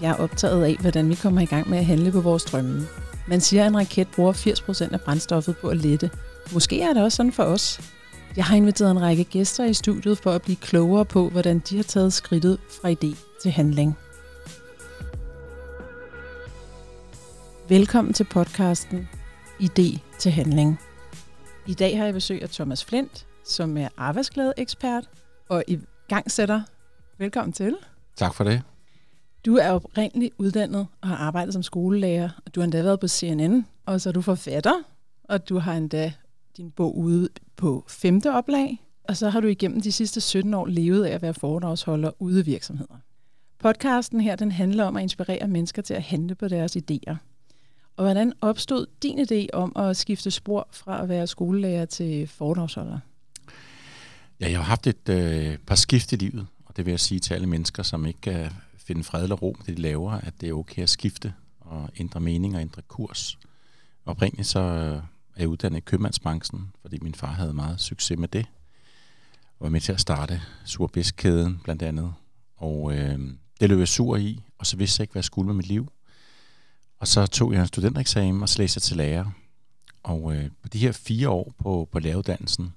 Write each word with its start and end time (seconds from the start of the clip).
Jeg 0.00 0.10
er 0.10 0.14
optaget 0.14 0.64
af, 0.64 0.76
hvordan 0.80 1.08
vi 1.08 1.14
kommer 1.14 1.40
i 1.40 1.44
gang 1.44 1.70
med 1.70 1.78
at 1.78 1.86
handle 1.86 2.12
på 2.12 2.20
vores 2.20 2.44
drømme. 2.44 2.82
Man 3.28 3.40
siger, 3.40 3.62
at 3.62 3.68
en 3.68 3.76
raket 3.76 4.08
bruger 4.08 4.32
80% 4.32 4.92
af 4.92 5.00
brændstoffet 5.00 5.56
på 5.56 5.68
at 5.68 5.76
lette. 5.76 6.10
Måske 6.52 6.82
er 6.82 6.92
det 6.92 7.02
også 7.02 7.16
sådan 7.16 7.32
for 7.32 7.42
os. 7.42 7.80
Jeg 8.36 8.44
har 8.44 8.56
inviteret 8.56 8.90
en 8.90 9.00
række 9.00 9.24
gæster 9.24 9.64
i 9.64 9.74
studiet 9.74 10.18
for 10.18 10.30
at 10.30 10.42
blive 10.42 10.56
klogere 10.56 11.04
på, 11.04 11.28
hvordan 11.28 11.58
de 11.58 11.76
har 11.76 11.82
taget 11.82 12.12
skridtet 12.12 12.58
fra 12.82 12.90
idé 12.90 13.16
til 13.42 13.50
handling. 13.50 13.98
Velkommen 17.68 18.14
til 18.14 18.24
podcasten 18.24 19.08
Idé 19.62 19.98
til 20.18 20.32
handling. 20.32 20.80
I 21.66 21.74
dag 21.74 21.98
har 21.98 22.04
jeg 22.04 22.14
besøg 22.14 22.42
af 22.42 22.48
Thomas 22.48 22.84
Flint, 22.84 23.26
som 23.44 23.76
er 23.76 23.88
arbejdsglæde 23.96 24.52
ekspert 24.56 25.08
og 25.48 25.64
i 25.66 25.78
gangsætter. 26.08 26.62
Velkommen 27.18 27.52
til. 27.52 27.76
Tak 28.16 28.34
for 28.34 28.44
det. 28.44 28.62
Du 29.48 29.56
er 29.56 29.70
oprindeligt 29.70 30.34
uddannet 30.38 30.86
og 31.00 31.08
har 31.08 31.16
arbejdet 31.16 31.52
som 31.52 31.62
skolelærer, 31.62 32.28
og 32.46 32.54
du 32.54 32.60
har 32.60 32.64
endda 32.64 32.82
været 32.82 33.00
på 33.00 33.08
CNN, 33.08 33.66
og 33.86 34.00
så 34.00 34.08
er 34.08 34.12
du 34.12 34.22
forfatter, 34.22 34.82
og 35.24 35.48
du 35.48 35.58
har 35.58 35.74
endda 35.74 36.12
din 36.56 36.70
bog 36.70 36.98
ude 36.98 37.28
på 37.56 37.84
femte 37.88 38.32
oplag, 38.32 38.82
og 39.04 39.16
så 39.16 39.28
har 39.28 39.40
du 39.40 39.46
igennem 39.46 39.80
de 39.80 39.92
sidste 39.92 40.20
17 40.20 40.54
år 40.54 40.66
levet 40.66 41.04
af 41.04 41.14
at 41.14 41.22
være 41.22 41.34
foredragsholder 41.34 42.10
ude 42.18 42.40
i 42.40 42.44
virksomheder. 42.44 42.94
Podcasten 43.58 44.20
her, 44.20 44.36
den 44.36 44.52
handler 44.52 44.84
om 44.84 44.96
at 44.96 45.02
inspirere 45.02 45.48
mennesker 45.48 45.82
til 45.82 45.94
at 45.94 46.02
handle 46.02 46.34
på 46.34 46.48
deres 46.48 46.76
idéer. 46.76 47.14
Og 47.96 48.04
hvordan 48.04 48.32
opstod 48.40 48.86
din 49.02 49.18
idé 49.18 49.46
om 49.52 49.72
at 49.76 49.96
skifte 49.96 50.30
spor 50.30 50.68
fra 50.72 51.02
at 51.02 51.08
være 51.08 51.26
skolelærer 51.26 51.84
til 51.84 52.26
foredragsholder? 52.26 52.98
Ja, 54.40 54.50
jeg 54.50 54.58
har 54.58 54.64
haft 54.64 54.86
et 54.86 55.08
øh, 55.08 55.58
par 55.66 55.74
skift 55.74 56.12
i 56.12 56.16
livet, 56.16 56.46
og 56.64 56.76
det 56.76 56.86
vil 56.86 56.92
jeg 56.92 57.00
sige 57.00 57.20
til 57.20 57.34
alle 57.34 57.46
mennesker, 57.46 57.82
som 57.82 58.06
ikke 58.06 58.30
øh, 58.30 58.50
finde 58.88 59.04
fred 59.04 59.22
eller 59.22 59.36
ro 59.36 59.54
med 59.58 59.66
det, 59.66 59.76
de 59.76 59.82
laver, 59.82 60.12
at 60.12 60.40
det 60.40 60.48
er 60.48 60.52
okay 60.52 60.82
at 60.82 60.88
skifte 60.88 61.34
og 61.60 61.90
ændre 61.96 62.20
mening 62.20 62.56
og 62.56 62.60
ændre 62.60 62.82
kurs. 62.82 63.38
Oprindeligt 64.04 64.48
så 64.48 64.60
øh, 64.60 64.96
er 64.96 65.02
jeg 65.38 65.48
uddannet 65.48 65.78
i 65.78 65.80
købmandsbranchen, 65.80 66.72
fordi 66.80 66.98
min 67.02 67.14
far 67.14 67.32
havde 67.32 67.52
meget 67.52 67.80
succes 67.80 68.18
med 68.18 68.28
det. 68.28 68.46
Og 69.58 69.64
var 69.64 69.68
med 69.68 69.80
til 69.80 69.92
at 69.92 70.00
starte 70.00 70.42
Surbiskkæden 70.64 71.60
blandt 71.64 71.82
andet. 71.82 72.14
Og 72.56 72.96
øh, 72.96 73.18
det 73.60 73.68
løb 73.68 73.78
jeg 73.78 73.88
sur 73.88 74.16
i, 74.16 74.40
og 74.58 74.66
så 74.66 74.76
vidste 74.76 75.00
jeg 75.00 75.04
ikke, 75.04 75.12
hvad 75.12 75.20
jeg 75.20 75.24
skulle 75.24 75.46
med 75.46 75.54
mit 75.54 75.66
liv. 75.66 75.92
Og 76.98 77.08
så 77.08 77.26
tog 77.26 77.52
jeg 77.52 77.60
en 77.60 77.66
studentereksamen, 77.66 78.42
og 78.42 78.48
så 78.48 78.58
læste 78.58 78.78
jeg 78.78 78.82
til 78.82 78.96
lærer. 78.96 79.30
Og 80.02 80.36
øh, 80.36 80.50
på 80.62 80.68
de 80.68 80.78
her 80.78 80.92
fire 80.92 81.28
år 81.28 81.54
på, 81.58 81.88
på 81.92 81.98
læreruddannelsen, 81.98 82.72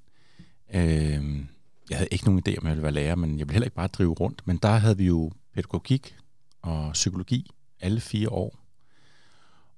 øh, 0.74 1.46
jeg 1.90 1.98
havde 1.98 2.08
ikke 2.12 2.26
nogen 2.26 2.44
idé 2.48 2.58
om, 2.58 2.68
jeg 2.68 2.72
ville 2.72 2.84
være 2.84 2.92
lærer, 2.92 3.16
men 3.16 3.40
jeg 3.40 3.48
ville 3.48 3.54
heller 3.54 3.66
ikke 3.66 3.76
bare 3.76 3.88
drive 3.88 4.14
rundt. 4.14 4.42
Men 4.46 4.58
der 4.58 4.70
havde 4.70 4.98
vi 4.98 5.06
jo 5.06 5.32
pædagogik 5.54 6.16
og 6.62 6.92
psykologi 6.94 7.52
alle 7.80 8.00
fire 8.00 8.30
år. 8.30 8.60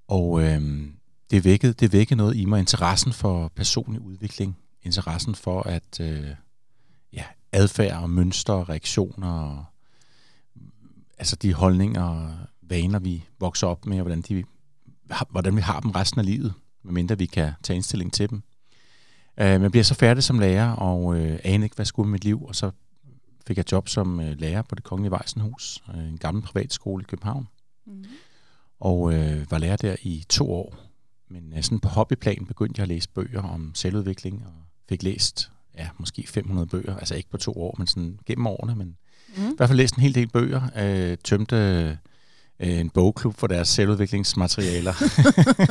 Og 0.08 0.44
øh, 0.44 0.88
det, 1.32 1.46
vækkede, 1.46 1.74
det 1.74 1.94
vækkede 1.94 2.18
noget 2.18 2.36
i 2.36 2.46
mig, 2.46 2.60
interessen 2.60 3.14
for 3.14 3.48
personlig 3.48 4.02
udvikling, 4.02 4.58
interessen 4.84 5.36
for 5.36 5.62
at 5.62 6.00
øh, 6.00 6.28
ja, 7.14 7.24
adfærd 7.52 8.02
og 8.02 8.10
mønstre 8.10 8.54
og 8.54 8.70
reaktioner, 8.70 9.32
og, 9.32 9.66
mm, 10.56 10.72
altså 11.18 11.36
de 11.36 11.54
holdninger 11.54 12.04
og 12.04 12.34
vaner, 12.62 13.00
vi 13.00 13.24
vokser 13.40 13.68
op 13.68 13.86
med, 13.86 13.98
og 13.98 14.04
hvordan, 14.04 14.22
de, 14.22 14.44
hvordan 15.30 15.56
vi 15.56 15.62
har 15.62 15.80
dem 15.80 15.92
resten 15.92 16.20
af 16.20 16.26
livet, 16.26 16.54
medmindre 16.84 17.18
vi 17.18 17.26
kan 17.26 17.52
tage 17.64 17.76
indstilling 17.76 18.14
til 18.14 18.30
dem. 18.30 18.44
Øh, 19.38 19.62
man 19.62 19.72
bliver 19.72 19.84
så 19.84 19.94
færdig 19.96 20.24
som 20.24 20.40
lærer, 20.40 20.72
og 20.72 21.16
øh, 21.16 21.40
aner 21.44 21.64
ikke, 21.64 21.76
hvad 21.76 21.86
skulle 21.86 22.10
med 22.10 22.12
mit 22.12 22.24
liv, 22.24 22.44
og 22.44 22.56
så 22.56 22.72
fik 23.48 23.58
jeg 23.58 23.72
job 23.72 23.90
som 23.90 24.20
øh, 24.20 24.40
lærer 24.40 24.62
på 24.62 24.76
det 24.76 24.84
Kongelige 24.84 25.12
Vejsenhus, 25.12 25.84
øh, 25.96 26.08
en 26.08 26.18
gammel 26.18 26.44
privatskole 26.44 27.02
i 27.02 27.06
København. 27.10 27.48
Mm. 27.86 28.04
Og 28.80 29.14
øh, 29.14 29.52
var 29.52 29.58
lærer 29.58 29.76
der 29.76 29.96
i 30.02 30.26
to 30.30 30.52
år. 30.52 30.76
Men 31.30 31.54
øh, 31.58 31.64
sådan 31.64 31.80
på 31.80 31.90
hobbyplan 31.90 32.46
begyndte 32.46 32.80
jeg 32.80 32.84
at 32.84 32.88
læse 32.88 33.10
bøger 33.10 33.42
om 33.42 33.72
selvudvikling, 33.76 34.44
og 34.46 34.54
fik 34.90 35.04
læst 35.04 35.52
ja, 35.78 35.90
måske 35.98 36.28
500 36.28 36.68
bøger, 36.68 36.98
altså 36.98 37.16
ikke 37.16 37.30
på 37.30 37.38
to 37.38 37.52
år, 37.52 37.76
men 37.78 37.88
sådan 37.88 38.20
gennem 38.26 38.48
årene, 38.48 38.76
men 38.76 38.98
mm. 39.38 39.44
i 39.44 39.56
hvert 39.58 39.70
fald 39.70 39.78
læst 39.78 39.96
en 39.96 40.02
hel 40.02 40.16
del 40.16 40.28
bøger, 40.28 40.62
øh, 40.78 41.18
tømte 41.24 41.56
øh, 42.60 42.80
en 42.80 42.90
bogklub 42.90 43.36
for 43.38 43.48
deres 43.48 43.70
selvudviklingsmaterialer. 43.70 44.94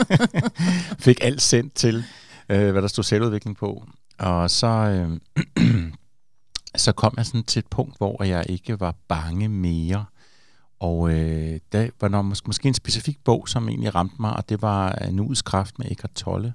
fik 1.06 1.18
alt 1.20 1.42
sendt 1.42 1.74
til, 1.74 2.04
øh, 2.48 2.70
hvad 2.72 2.82
der 2.82 2.88
stod 2.88 3.04
selvudvikling 3.04 3.56
på. 3.56 3.84
Og 4.18 4.50
så, 4.50 4.66
øh, 4.66 5.20
så 6.76 6.92
kom 6.92 7.14
jeg 7.16 7.26
sådan 7.26 7.44
til 7.44 7.60
et 7.60 7.66
punkt, 7.66 7.98
hvor 7.98 8.24
jeg 8.24 8.46
ikke 8.48 8.80
var 8.80 8.94
bange 9.08 9.48
mere. 9.48 10.04
Og 10.80 11.12
øh, 11.12 11.60
der 11.72 11.90
var 12.00 12.08
der 12.08 12.22
måske, 12.22 12.46
måske 12.46 12.68
en 12.68 12.74
specifik 12.74 13.24
bog, 13.24 13.48
som 13.48 13.68
egentlig 13.68 13.94
ramte 13.94 14.16
mig, 14.20 14.36
og 14.36 14.48
det 14.48 14.62
var 14.62 15.10
Nuets 15.10 15.42
Kraft 15.42 15.78
med 15.78 15.90
Eckhart 15.90 16.12
Tolle. 16.12 16.54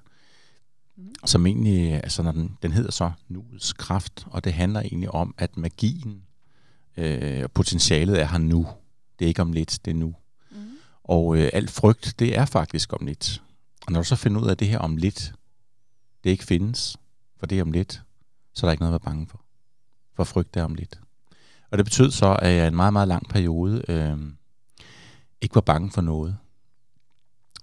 Mm. 0.97 1.13
Som 1.25 1.45
egentlig, 1.45 1.94
altså 1.94 2.23
når 2.23 2.31
den, 2.31 2.57
den 2.61 2.72
hedder 2.72 2.91
så 2.91 3.11
Nuets 3.27 3.73
Kraft, 3.73 4.27
og 4.29 4.44
det 4.44 4.53
handler 4.53 4.79
egentlig 4.79 5.11
om, 5.11 5.35
at 5.38 5.57
magien 5.57 6.23
øh, 6.97 7.44
og 7.44 7.51
potentialet 7.51 8.22
er 8.22 8.25
her 8.25 8.38
nu. 8.38 8.67
Det 9.19 9.25
er 9.25 9.29
ikke 9.29 9.41
om 9.41 9.53
lidt, 9.53 9.79
det 9.85 9.91
er 9.91 9.95
nu. 9.95 10.16
Mm. 10.51 10.57
Og 11.03 11.38
øh, 11.38 11.50
alt 11.53 11.72
frygt, 11.72 12.16
det 12.19 12.38
er 12.38 12.45
faktisk 12.45 12.94
om 12.94 13.06
lidt. 13.06 13.41
Og 13.85 13.91
når 13.91 14.00
du 14.00 14.07
så 14.07 14.16
finder 14.16 14.41
ud 14.41 14.47
af, 14.47 14.51
at 14.51 14.59
det 14.59 14.67
her 14.67 14.79
om 14.79 14.97
lidt, 14.97 15.33
det 16.23 16.29
ikke 16.29 16.44
findes, 16.44 16.97
for 17.39 17.45
det 17.45 17.57
er 17.57 17.61
om 17.61 17.72
lidt, 17.72 18.01
så 18.53 18.66
er 18.66 18.67
der 18.67 18.72
ikke 18.72 18.81
noget 18.81 18.95
at 18.95 19.01
være 19.01 19.11
bange 19.11 19.27
for 19.27 19.46
for 20.17 20.23
frygt 20.23 20.53
der 20.53 20.63
om 20.63 20.75
lidt. 20.75 21.00
Og 21.72 21.78
det 21.78 21.85
betød 21.85 22.11
så, 22.11 22.38
at 22.41 22.51
jeg 22.51 22.67
en 22.67 22.75
meget, 22.75 22.94
meget 22.94 23.07
lang 23.07 23.28
periode 23.29 23.81
øh, 23.88 24.17
ikke 25.41 25.55
var 25.55 25.61
bange 25.61 25.91
for 25.91 26.01
noget. 26.01 26.38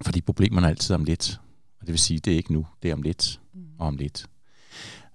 Fordi 0.02 0.20
problemerne 0.20 0.66
er 0.66 0.70
altid 0.70 0.94
om 0.94 1.04
lidt. 1.04 1.40
Og 1.80 1.86
det 1.86 1.92
vil 1.92 1.98
sige, 1.98 2.18
det 2.18 2.32
er 2.32 2.36
ikke 2.36 2.52
nu, 2.52 2.66
det 2.82 2.90
er 2.90 2.94
om 2.94 3.02
lidt 3.02 3.40
mm. 3.54 3.64
og 3.78 3.86
om 3.86 3.96
lidt. 3.96 4.26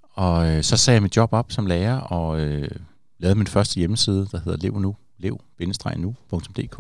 Og 0.02 0.48
øh, 0.48 0.64
så 0.64 0.78
sagde 0.78 0.96
jeg 0.96 1.02
mit 1.02 1.16
job 1.18 1.34
op 1.34 1.52
som 1.52 1.66
lærer, 1.66 1.98
og 1.98 2.40
øh, 2.40 2.70
lavede 3.18 3.36
min 3.36 3.48
første 3.48 3.80
hjemmeside, 3.80 4.28
der 4.32 4.40
hedder 4.40 4.58
lev 4.58 4.80
nu, 4.80 4.96
lev-nu.dk, 5.18 6.80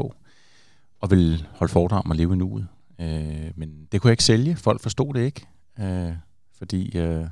og 0.99 1.11
ville 1.11 1.45
holde 1.51 1.71
foredrag 1.71 2.05
om 2.05 2.11
at 2.11 2.17
leve 2.17 2.33
i 2.33 2.37
nuet. 2.37 2.67
Øh, 2.99 3.51
men 3.55 3.87
det 3.91 4.01
kunne 4.01 4.09
jeg 4.09 4.13
ikke 4.13 4.23
sælge. 4.23 4.55
Folk 4.55 4.81
forstod 4.81 5.13
det 5.13 5.21
ikke, 5.21 5.47
øh, 5.79 6.13
fordi 6.57 6.97
øh, 6.97 7.27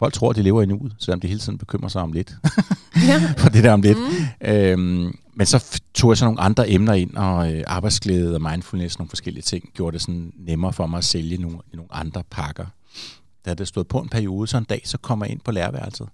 Folk 0.00 0.14
tror, 0.14 0.30
at 0.30 0.36
de 0.36 0.42
lever 0.42 0.62
i 0.62 0.66
nuet, 0.66 0.94
selvom 0.98 1.20
de 1.20 1.28
hele 1.28 1.40
tiden 1.40 1.58
bekymrer 1.58 1.88
sig 1.88 2.02
om 2.02 2.12
lidt. 2.12 2.36
ja. 3.08 3.32
For 3.38 3.48
det 3.48 3.64
der 3.64 3.72
om 3.72 3.82
lidt. 3.82 3.98
Mm. 3.98 4.48
Øhm, 4.48 5.18
men 5.34 5.46
så 5.46 5.80
tog 5.94 6.10
jeg 6.10 6.18
så 6.18 6.24
nogle 6.24 6.40
andre 6.40 6.70
emner 6.70 6.92
ind, 6.92 7.16
og 7.16 7.52
øh, 7.52 7.64
arbejdsglæde 7.66 8.34
og 8.34 8.42
mindfulness, 8.42 8.98
nogle 8.98 9.08
forskellige 9.08 9.42
ting, 9.42 9.70
gjorde 9.74 9.94
det 9.94 10.00
sådan 10.00 10.32
nemmere 10.38 10.72
for 10.72 10.86
mig 10.86 10.98
at 10.98 11.04
sælge 11.04 11.36
nogle, 11.36 11.58
nogle 11.74 11.94
andre 11.94 12.22
pakker. 12.30 12.66
Da 13.44 13.54
det 13.54 13.68
stod 13.68 13.84
på 13.84 13.98
en 13.98 14.08
periode, 14.08 14.46
så 14.46 14.58
en 14.58 14.64
dag, 14.64 14.82
så 14.84 14.98
kommer 14.98 15.24
jeg 15.24 15.32
ind 15.32 15.40
på 15.40 15.50
lærerværelset. 15.50 16.08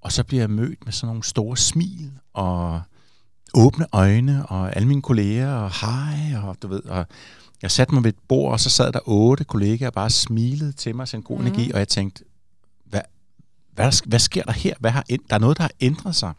Og 0.00 0.12
så 0.12 0.24
bliver 0.24 0.42
jeg 0.42 0.50
mødt 0.50 0.84
med 0.84 0.92
sådan 0.92 1.06
nogle 1.06 1.24
store 1.24 1.56
smil, 1.56 2.10
og 2.34 2.80
åbne 3.54 3.86
øjne, 3.92 4.46
og 4.46 4.76
alle 4.76 4.88
mine 4.88 5.02
kolleger, 5.02 5.52
og 5.54 5.70
hej, 5.80 6.40
og 6.42 6.56
du 6.62 6.68
ved, 6.68 6.84
og 6.84 7.06
jeg 7.62 7.70
satte 7.70 7.94
mig 7.94 8.04
ved 8.04 8.12
et 8.12 8.18
bord, 8.28 8.52
og 8.52 8.60
så 8.60 8.70
sad 8.70 8.92
der 8.92 9.00
otte 9.04 9.44
kollegaer 9.44 9.88
og 9.88 9.94
bare 9.94 10.10
smilede 10.10 10.72
til 10.72 10.96
mig, 10.96 11.08
sendte 11.08 11.26
god 11.26 11.38
mm. 11.38 11.46
energi, 11.46 11.72
og 11.72 11.78
jeg 11.78 11.88
tænkte, 11.88 12.24
hvad, 13.76 14.08
hvad 14.08 14.18
sker 14.18 14.42
der 14.42 14.52
her? 14.52 14.74
Hvad 14.80 14.90
har, 14.90 15.04
der 15.08 15.34
er 15.34 15.38
noget, 15.38 15.56
der 15.56 15.62
har 15.62 15.72
ændret 15.80 16.16
sig. 16.16 16.32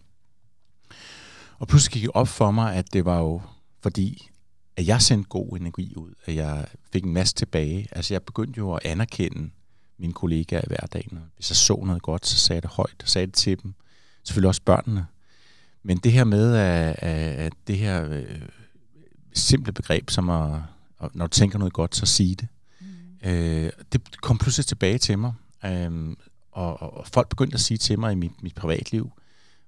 Og 1.59 1.67
pludselig 1.67 1.93
gik 1.93 2.01
det 2.01 2.11
op 2.13 2.27
for 2.27 2.51
mig, 2.51 2.75
at 2.75 2.93
det 2.93 3.05
var 3.05 3.17
jo 3.19 3.41
fordi, 3.81 4.29
at 4.75 4.87
jeg 4.87 5.01
sendte 5.01 5.29
god 5.29 5.57
energi 5.57 5.93
ud, 5.95 6.13
at 6.25 6.35
jeg 6.35 6.65
fik 6.93 7.03
en 7.03 7.13
masse 7.13 7.35
tilbage. 7.35 7.87
Altså 7.91 8.13
jeg 8.13 8.23
begyndte 8.23 8.57
jo 8.57 8.73
at 8.73 8.85
anerkende 8.85 9.49
mine 9.97 10.13
kollegaer 10.13 10.61
i 10.61 10.67
hverdagen. 10.67 11.19
Hvis 11.35 11.49
jeg 11.49 11.55
så 11.55 11.83
noget 11.85 12.01
godt, 12.01 12.25
så 12.25 12.37
sagde 12.37 12.57
jeg 12.57 12.63
det 12.63 12.71
højt, 12.71 13.03
sagde 13.05 13.27
det 13.27 13.33
til 13.33 13.63
dem. 13.63 13.73
Selvfølgelig 14.23 14.47
også 14.47 14.61
børnene. 14.61 15.05
Men 15.83 15.97
det 15.97 16.11
her 16.11 16.23
med, 16.23 16.55
at, 16.55 17.03
at 17.03 17.53
det 17.67 17.77
her 17.77 18.09
øh, 18.09 18.41
simple 19.33 19.73
begreb, 19.73 20.09
som 20.09 20.29
at, 20.29 20.61
at 21.01 21.15
når 21.15 21.27
du 21.27 21.31
tænker 21.31 21.59
noget 21.59 21.73
godt, 21.73 21.95
så 21.95 22.05
sige 22.05 22.35
det. 22.35 22.47
Mm. 22.79 23.29
Øh, 23.29 23.71
det 23.91 24.21
kom 24.21 24.37
pludselig 24.37 24.65
tilbage 24.65 24.97
til 24.97 25.19
mig. 25.19 25.33
Øh, 25.65 26.15
og, 26.57 26.81
og, 26.81 26.97
og 26.97 27.07
folk 27.07 27.29
begyndte 27.29 27.53
at 27.53 27.59
sige 27.59 27.77
til 27.77 27.99
mig 27.99 28.11
i 28.11 28.15
mit, 28.15 28.43
mit 28.43 28.55
privatliv, 28.55 29.11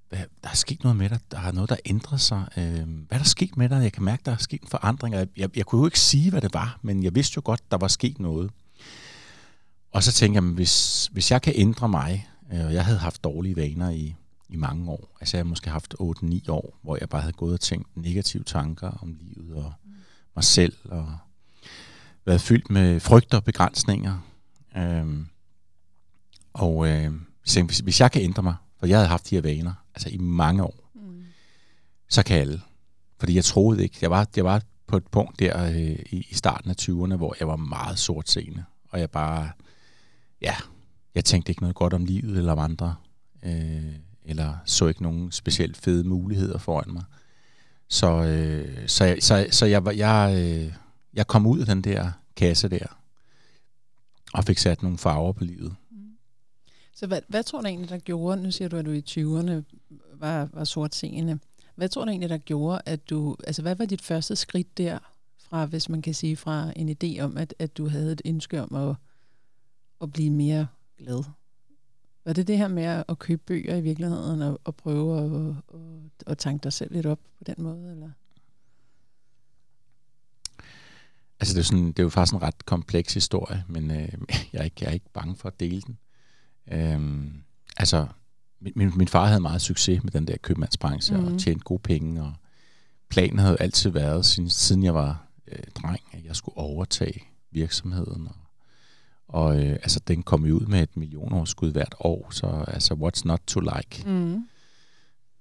hvad, 0.09 0.19
der 0.43 0.49
er 0.49 0.55
sket 0.55 0.83
noget 0.83 0.97
med 0.97 1.09
dig, 1.09 1.19
der 1.31 1.39
er 1.39 1.51
noget, 1.51 1.69
der 1.69 1.75
ændrer 1.85 2.17
sig. 2.17 2.47
Øh, 2.57 2.73
hvad 3.07 3.17
er 3.17 3.17
der 3.17 3.23
sket 3.23 3.57
med 3.57 3.69
dig? 3.69 3.83
Jeg 3.83 3.91
kan 3.91 4.03
mærke, 4.03 4.21
der 4.25 4.31
er 4.31 4.37
sket 4.37 4.61
en 4.61 4.67
forandring. 4.67 5.15
Jeg, 5.15 5.27
jeg, 5.37 5.57
jeg 5.57 5.65
kunne 5.65 5.79
jo 5.79 5.85
ikke 5.85 5.99
sige, 5.99 6.29
hvad 6.29 6.41
det 6.41 6.53
var, 6.53 6.79
men 6.81 7.03
jeg 7.03 7.15
vidste 7.15 7.33
jo 7.35 7.41
godt, 7.45 7.71
der 7.71 7.77
var 7.77 7.87
sket 7.87 8.19
noget. 8.19 8.51
Og 9.91 10.03
så 10.03 10.11
tænkte 10.11 10.43
jeg, 10.43 10.53
hvis, 10.53 11.09
hvis 11.11 11.31
jeg 11.31 11.41
kan 11.41 11.53
ændre 11.55 11.89
mig, 11.89 12.29
øh, 12.53 12.65
og 12.65 12.73
jeg 12.73 12.85
havde 12.85 12.99
haft 12.99 13.23
dårlige 13.23 13.55
vaner 13.55 13.89
i, 13.89 14.15
i 14.49 14.55
mange 14.55 14.91
år, 14.91 15.17
altså 15.19 15.37
jeg 15.37 15.39
havde 15.39 15.49
måske 15.49 15.69
haft 15.69 15.95
8-9 16.01 16.49
år, 16.49 16.79
hvor 16.81 16.97
jeg 16.99 17.09
bare 17.09 17.21
havde 17.21 17.33
gået 17.33 17.53
og 17.53 17.59
tænkt 17.59 17.97
negative 17.97 18.43
tanker 18.43 18.91
om 19.01 19.17
livet 19.19 19.55
og 19.55 19.73
mig 20.35 20.43
selv, 20.43 20.75
og 20.85 21.17
været 22.25 22.41
fyldt 22.41 22.69
med 22.69 22.99
frygt 22.99 23.33
og 23.33 23.43
begrænsninger. 23.43 24.17
Øh, 24.77 25.05
og 26.53 26.87
øh, 26.87 27.11
hvis, 27.43 27.79
hvis 27.79 28.01
jeg 28.01 28.11
kan 28.11 28.21
ændre 28.21 28.43
mig, 28.43 28.55
for 28.79 28.87
jeg 28.87 28.97
havde 28.97 29.07
haft 29.07 29.29
de 29.29 29.35
her 29.35 29.41
vaner, 29.41 29.73
altså 29.95 30.09
i 30.09 30.17
mange 30.17 30.63
år, 30.63 30.91
mm. 30.95 31.23
så 32.09 32.23
kan 32.23 32.37
alle. 32.37 32.61
fordi 33.19 33.35
jeg 33.35 33.43
troede 33.43 33.83
ikke. 33.83 33.97
Jeg 34.01 34.11
var, 34.11 34.27
jeg 34.35 34.45
var 34.45 34.61
på 34.87 34.97
et 34.97 35.07
punkt 35.07 35.39
der 35.39 35.65
øh, 35.65 35.99
i, 36.09 36.27
i 36.29 36.33
starten 36.33 36.69
af 36.69 36.75
20'erne, 36.81 37.15
hvor 37.15 37.35
jeg 37.39 37.47
var 37.47 37.55
meget 37.55 37.99
sortseende. 37.99 38.63
Og 38.89 38.99
jeg 38.99 39.09
bare, 39.09 39.49
ja, 40.41 40.55
jeg 41.15 41.25
tænkte 41.25 41.49
ikke 41.49 41.61
noget 41.61 41.75
godt 41.75 41.93
om 41.93 42.05
livet 42.05 42.37
eller 42.37 42.51
om 42.51 42.59
andre. 42.59 42.95
Øh, 43.43 43.95
eller 44.25 44.57
så 44.65 44.87
ikke 44.87 45.03
nogen 45.03 45.31
specielt 45.31 45.77
fede 45.77 46.03
muligheder 46.03 46.57
foran 46.57 46.93
mig. 46.93 47.03
Så, 47.87 48.23
øh, 48.23 48.87
så, 48.87 49.05
jeg, 49.05 49.17
så, 49.23 49.47
så 49.51 49.65
jeg, 49.65 49.97
jeg, 49.97 50.33
øh, 50.37 50.73
jeg 51.13 51.27
kom 51.27 51.47
ud 51.47 51.59
af 51.59 51.65
den 51.65 51.81
der 51.81 52.11
kasse 52.35 52.69
der, 52.69 52.85
og 54.33 54.43
fik 54.43 54.57
sat 54.57 54.83
nogle 54.83 54.97
farver 54.97 55.31
på 55.31 55.43
livet. 55.43 55.75
Så 56.93 57.07
hvad, 57.07 57.21
hvad 57.27 57.43
tror 57.43 57.61
du 57.61 57.67
egentlig, 57.67 57.89
der 57.89 57.97
gjorde, 57.97 58.43
nu 58.43 58.51
siger 58.51 58.69
du, 58.69 58.77
at 58.77 58.85
du 58.85 58.91
i 58.91 59.03
20'erne 59.09 59.63
var, 60.13 60.49
var 60.53 60.63
sortseende. 60.63 61.39
Hvad 61.75 61.89
tror 61.89 62.05
du 62.05 62.09
egentlig, 62.09 62.29
der 62.29 62.37
gjorde, 62.37 62.81
at 62.85 63.09
du, 63.09 63.35
altså 63.47 63.61
hvad 63.61 63.75
var 63.75 63.85
dit 63.85 64.01
første 64.01 64.35
skridt 64.35 64.77
der, 64.77 64.99
fra, 65.37 65.65
hvis 65.65 65.89
man 65.89 66.01
kan 66.01 66.13
sige, 66.13 66.35
fra 66.35 66.73
en 66.75 66.89
idé 66.89 67.21
om, 67.21 67.37
at, 67.37 67.53
at 67.59 67.77
du 67.77 67.87
havde 67.87 68.11
et 68.11 68.21
ønske 68.25 68.61
om 68.61 68.75
at, 68.75 68.95
at 70.01 70.11
blive 70.11 70.29
mere 70.29 70.67
glad? 70.97 71.23
Var 72.25 72.33
det 72.33 72.47
det 72.47 72.57
her 72.57 72.67
med 72.67 73.03
at 73.09 73.19
købe 73.19 73.41
bøger 73.45 73.75
i 73.75 73.81
virkeligheden, 73.81 74.41
og, 74.41 74.59
og 74.63 74.75
prøve 74.75 75.17
at, 75.17 75.55
at, 75.73 76.27
at 76.27 76.37
tanke 76.37 76.63
dig 76.63 76.73
selv 76.73 76.93
lidt 76.93 77.05
op 77.05 77.19
på 77.37 77.43
den 77.43 77.55
måde, 77.57 77.91
eller? 77.91 78.09
Altså 81.39 81.53
det 81.53 81.59
er, 81.59 81.63
sådan, 81.63 81.87
det 81.87 81.99
er 81.99 82.03
jo 82.03 82.09
faktisk 82.09 82.33
en 82.33 82.41
ret 82.41 82.65
kompleks 82.65 83.13
historie, 83.13 83.63
men 83.67 83.91
øh, 83.91 83.97
jeg, 84.53 84.59
er 84.59 84.63
ikke, 84.63 84.75
jeg 84.81 84.89
er 84.89 84.93
ikke 84.93 85.09
bange 85.13 85.35
for 85.35 85.47
at 85.47 85.59
dele 85.59 85.81
den. 85.81 85.97
Øhm, 86.71 87.33
altså, 87.77 88.07
min, 88.59 88.91
min 88.95 89.07
far 89.07 89.25
havde 89.25 89.39
meget 89.39 89.61
succes 89.61 90.03
med 90.03 90.11
den 90.11 90.27
der 90.27 90.37
købmandsbranche 90.37 91.17
mm. 91.17 91.23
og 91.23 91.29
mhm. 91.29 91.39
tjente 91.39 91.63
gode 91.63 91.81
penge, 91.81 92.21
og 92.21 92.33
planen 93.09 93.39
havde 93.39 93.57
altid 93.59 93.89
været, 93.89 94.25
siden, 94.25 94.49
siden 94.49 94.83
jeg 94.83 94.93
var 94.93 95.27
øh, 95.47 95.63
dreng, 95.75 95.99
at 96.11 96.25
jeg 96.25 96.35
skulle 96.35 96.57
overtage 96.57 97.23
virksomheden. 97.51 98.27
Og, 98.27 98.35
og 99.27 99.63
øh, 99.63 99.71
altså, 99.71 99.99
den 100.07 100.23
kom 100.23 100.45
jo 100.45 100.55
ud 100.55 100.65
med 100.65 100.83
et 100.83 100.97
millionoverskud 100.97 101.71
hvert 101.71 101.95
år, 101.99 102.27
så 102.31 102.63
altså, 102.67 102.93
what's 102.93 103.21
not 103.25 103.41
to 103.47 103.59
like? 103.59 104.03
Mm. 104.09 104.47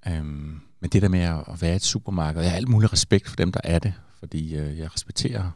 Øhm, 0.06 0.60
men 0.80 0.90
det 0.90 1.02
der 1.02 1.08
med 1.08 1.20
at 1.20 1.62
være 1.62 1.76
et 1.76 1.84
supermarked, 1.84 2.42
jeg 2.42 2.50
har 2.50 2.56
alt 2.56 2.68
mulig 2.68 2.92
respekt 2.92 3.28
for 3.28 3.36
dem, 3.36 3.52
der 3.52 3.60
er 3.64 3.78
det, 3.78 3.94
fordi 4.18 4.56
øh, 4.56 4.78
jeg 4.78 4.94
respekterer 4.94 5.50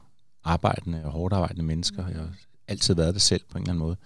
arbejdende 0.44 1.04
og 1.04 1.12
hårdt 1.12 1.34
arbejdende 1.34 1.64
mennesker. 1.64 2.08
Jeg 2.08 2.16
har 2.16 2.30
altid 2.68 2.94
været 2.94 3.14
det 3.14 3.22
selv 3.22 3.42
på 3.50 3.58
en 3.58 3.62
eller 3.62 3.72
anden 3.72 3.84
måde. 3.84 3.96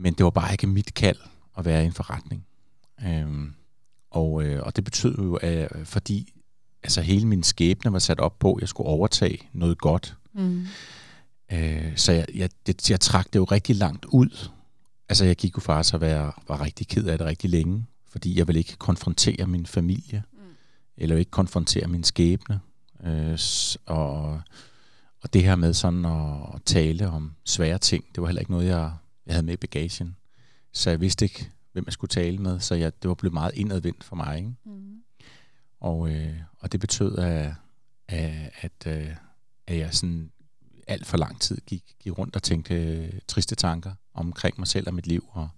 Men 0.00 0.14
det 0.14 0.24
var 0.24 0.30
bare 0.30 0.52
ikke 0.52 0.66
mit 0.66 0.94
kald 0.94 1.16
at 1.58 1.64
være 1.64 1.82
i 1.82 1.86
en 1.86 1.92
forretning. 1.92 2.46
Øhm, 3.06 3.54
og, 4.10 4.42
øh, 4.44 4.62
og 4.62 4.76
det 4.76 4.84
betød 4.84 5.14
jo, 5.18 5.34
at 5.34 5.72
fordi 5.84 6.32
altså 6.82 7.00
hele 7.00 7.26
min 7.26 7.42
skæbne 7.42 7.92
var 7.92 7.98
sat 7.98 8.20
op 8.20 8.38
på, 8.38 8.54
at 8.54 8.60
jeg 8.60 8.68
skulle 8.68 8.88
overtage 8.88 9.48
noget 9.52 9.78
godt. 9.78 10.16
Mm. 10.32 10.66
Øh, 11.52 11.96
så 11.96 12.12
jeg, 12.12 12.26
jeg, 12.34 12.50
det, 12.66 12.90
jeg 12.90 13.00
trak 13.00 13.26
det 13.32 13.38
jo 13.38 13.44
rigtig 13.44 13.76
langt 13.76 14.04
ud. 14.04 14.50
Altså 15.08 15.24
jeg 15.24 15.36
gik 15.36 15.56
jo 15.56 15.60
faktisk 15.60 15.94
at 15.94 16.00
være 16.00 16.32
var 16.48 16.60
rigtig 16.60 16.88
ked 16.88 17.04
af 17.04 17.18
det 17.18 17.26
rigtig 17.26 17.50
længe, 17.50 17.86
fordi 18.08 18.38
jeg 18.38 18.46
ville 18.46 18.58
ikke 18.58 18.76
konfrontere 18.76 19.46
min 19.46 19.66
familie, 19.66 20.22
mm. 20.32 20.38
eller 20.96 21.16
ikke 21.16 21.30
konfrontere 21.30 21.86
min 21.86 22.04
skæbne. 22.04 22.60
Øh, 23.04 23.38
og, 23.86 24.40
og 25.22 25.32
det 25.32 25.42
her 25.42 25.56
med 25.56 25.74
sådan 25.74 26.04
at 26.04 26.62
tale 26.64 27.08
om 27.08 27.32
svære 27.44 27.78
ting, 27.78 28.04
det 28.14 28.20
var 28.20 28.26
heller 28.26 28.40
ikke 28.40 28.52
noget, 28.52 28.66
jeg, 28.66 28.92
jeg 29.30 29.34
havde 29.34 29.46
med 29.46 29.54
i 29.54 29.56
bagagen. 29.56 30.16
Så 30.72 30.90
jeg 30.90 31.00
vidste 31.00 31.24
ikke, 31.24 31.50
hvem 31.72 31.84
jeg 31.86 31.92
skulle 31.92 32.08
tale 32.08 32.38
med, 32.38 32.60
så 32.60 32.74
jeg, 32.74 33.02
det 33.02 33.08
var 33.08 33.14
blevet 33.14 33.34
meget 33.34 33.54
indadvendt 33.54 34.04
for 34.04 34.16
mig. 34.16 34.36
Ikke? 34.36 34.52
Mm. 34.64 35.02
Og, 35.80 36.10
øh, 36.10 36.36
og 36.58 36.72
det 36.72 36.80
betød, 36.80 37.18
at, 37.18 37.54
at, 38.08 38.50
at, 38.60 38.86
øh, 38.86 39.16
at 39.66 39.78
jeg 39.78 39.94
sådan 39.94 40.30
alt 40.86 41.06
for 41.06 41.16
lang 41.16 41.40
tid 41.40 41.58
gik, 41.66 41.96
gik 42.00 42.18
rundt 42.18 42.36
og 42.36 42.42
tænkte 42.42 42.74
øh, 42.74 43.12
triste 43.28 43.54
tanker 43.54 43.92
omkring 44.14 44.54
mig 44.58 44.68
selv 44.68 44.88
og 44.88 44.94
mit 44.94 45.06
liv. 45.06 45.28
Og, 45.32 45.48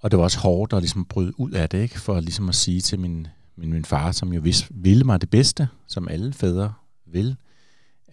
og 0.00 0.10
det 0.10 0.18
var 0.18 0.24
også 0.24 0.38
hårdt 0.38 0.72
at 0.72 0.82
ligesom 0.82 1.04
bryde 1.04 1.40
ud 1.40 1.50
af 1.50 1.68
det, 1.68 1.82
ikke? 1.82 2.00
for 2.00 2.20
ligesom 2.20 2.48
at 2.48 2.54
sige 2.54 2.80
til 2.80 3.00
min, 3.00 3.26
min, 3.56 3.72
min 3.72 3.84
far, 3.84 4.12
som 4.12 4.32
jo 4.32 4.40
vis, 4.40 4.66
ville 4.70 5.04
mig 5.04 5.20
det 5.20 5.30
bedste, 5.30 5.68
som 5.86 6.08
alle 6.08 6.32
fædre 6.32 6.74
vil, 7.06 7.36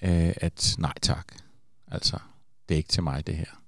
øh, 0.01 0.33
at 0.35 0.75
nej 0.77 0.93
tak, 1.01 1.35
altså 1.87 2.19
det 2.69 2.75
er 2.75 2.77
ikke 2.77 2.89
til 2.89 3.03
mig 3.03 3.27
det 3.27 3.37
her. 3.37 3.59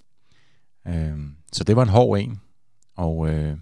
Øh, 0.87 1.17
så 1.51 1.63
det 1.63 1.75
var 1.75 1.83
en 1.83 1.89
hård 1.89 2.19
en, 2.19 2.41
og, 2.95 3.29
øh, 3.29 3.57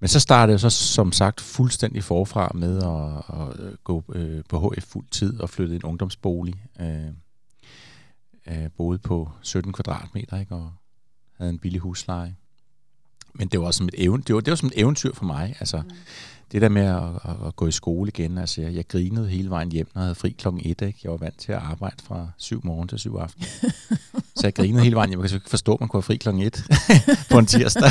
men 0.00 0.08
så 0.08 0.20
startede 0.20 0.52
jeg 0.52 0.60
så 0.60 0.70
som 0.70 1.12
sagt 1.12 1.40
fuldstændig 1.40 2.04
forfra 2.04 2.52
med 2.54 2.76
at, 2.82 3.38
at 3.40 3.84
gå 3.84 4.04
øh, 4.14 4.42
på 4.48 4.68
HF 4.68 4.84
fuld 4.84 5.06
tid 5.10 5.40
og 5.40 5.50
flytte 5.50 5.76
en 5.76 5.84
ungdomsbolig. 5.84 6.64
Øh, 6.80 7.06
øh, 8.46 8.70
boede 8.76 8.98
på 8.98 9.30
17 9.42 9.72
kvadratmeter 9.72 10.40
ikke, 10.40 10.54
og 10.54 10.72
havde 11.38 11.50
en 11.50 11.58
billig 11.58 11.80
husleje. 11.80 12.36
Men 13.34 13.48
det 13.48 13.60
var 13.60 13.66
også 13.66 13.78
som 13.78 13.86
et 13.86 13.94
eventyr, 13.96 14.26
det 14.26 14.34
var, 14.34 14.40
det 14.40 14.50
var 14.50 14.56
som 14.56 14.66
et 14.66 14.80
eventyr 14.80 15.14
for 15.14 15.24
mig. 15.24 15.56
Altså, 15.60 15.76
mm. 15.76 15.90
Det 16.52 16.62
der 16.62 16.68
med 16.68 16.82
at, 16.82 17.30
at, 17.30 17.46
at 17.46 17.56
gå 17.56 17.66
i 17.66 17.72
skole 17.72 18.08
igen, 18.08 18.38
altså 18.38 18.62
jeg, 18.62 18.74
jeg 18.74 18.88
grinede 18.88 19.28
hele 19.28 19.50
vejen 19.50 19.72
hjem, 19.72 19.88
når 19.94 20.00
jeg 20.00 20.06
havde 20.06 20.14
fri 20.14 20.30
klokken 20.30 20.62
1. 20.64 20.82
Ikke? 20.82 20.98
Jeg 21.02 21.10
var 21.10 21.16
vant 21.16 21.38
til 21.38 21.52
at 21.52 21.58
arbejde 21.58 21.96
fra 22.02 22.28
7 22.36 22.60
morgen 22.64 22.88
til 22.88 22.98
7 22.98 23.16
aften. 23.16 23.44
så 24.36 24.46
jeg 24.46 24.54
grinede 24.54 24.82
hele 24.82 24.96
vejen. 24.96 25.10
Jeg 25.10 25.18
kan 25.18 25.34
ikke 25.34 25.50
forstå, 25.50 25.74
at 25.74 25.80
man 25.80 25.88
kunne 25.88 25.98
have 25.98 26.02
fri 26.02 26.16
klokken 26.16 26.42
1 26.42 26.64
på 27.30 27.38
en 27.38 27.46
tirsdag. 27.46 27.90